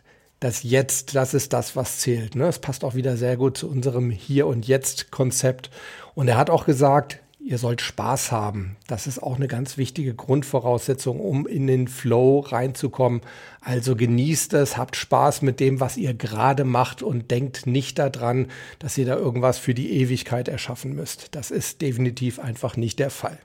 das 0.45 0.61
Jetzt, 0.61 1.15
das 1.15 1.33
ist 1.33 1.53
das, 1.53 1.75
was 1.75 1.97
zählt. 1.97 2.35
Ne? 2.35 2.45
Es 2.45 2.59
passt 2.59 2.83
auch 2.83 2.93
wieder 2.93 3.17
sehr 3.17 3.35
gut 3.35 3.57
zu 3.57 3.67
unserem 3.67 4.11
Hier 4.11 4.45
und 4.45 4.67
Jetzt-Konzept. 4.67 5.71
Und 6.13 6.27
er 6.27 6.37
hat 6.37 6.51
auch 6.51 6.67
gesagt, 6.67 7.19
ihr 7.39 7.57
sollt 7.57 7.81
Spaß 7.81 8.31
haben. 8.31 8.75
Das 8.85 9.07
ist 9.07 9.23
auch 9.23 9.37
eine 9.37 9.47
ganz 9.47 9.77
wichtige 9.77 10.13
Grundvoraussetzung, 10.13 11.19
um 11.19 11.47
in 11.47 11.65
den 11.65 11.87
Flow 11.87 12.41
reinzukommen. 12.41 13.21
Also 13.59 13.95
genießt 13.95 14.53
es, 14.53 14.77
habt 14.77 14.95
Spaß 14.95 15.41
mit 15.41 15.59
dem, 15.59 15.79
was 15.79 15.97
ihr 15.97 16.13
gerade 16.13 16.63
macht 16.63 17.01
und 17.01 17.31
denkt 17.31 17.65
nicht 17.65 17.97
daran, 17.97 18.45
dass 18.77 18.99
ihr 18.99 19.07
da 19.07 19.15
irgendwas 19.15 19.57
für 19.57 19.73
die 19.73 19.93
Ewigkeit 19.93 20.47
erschaffen 20.47 20.93
müsst. 20.93 21.33
Das 21.33 21.49
ist 21.49 21.81
definitiv 21.81 22.37
einfach 22.37 22.77
nicht 22.77 22.99
der 22.99 23.09
Fall. 23.09 23.39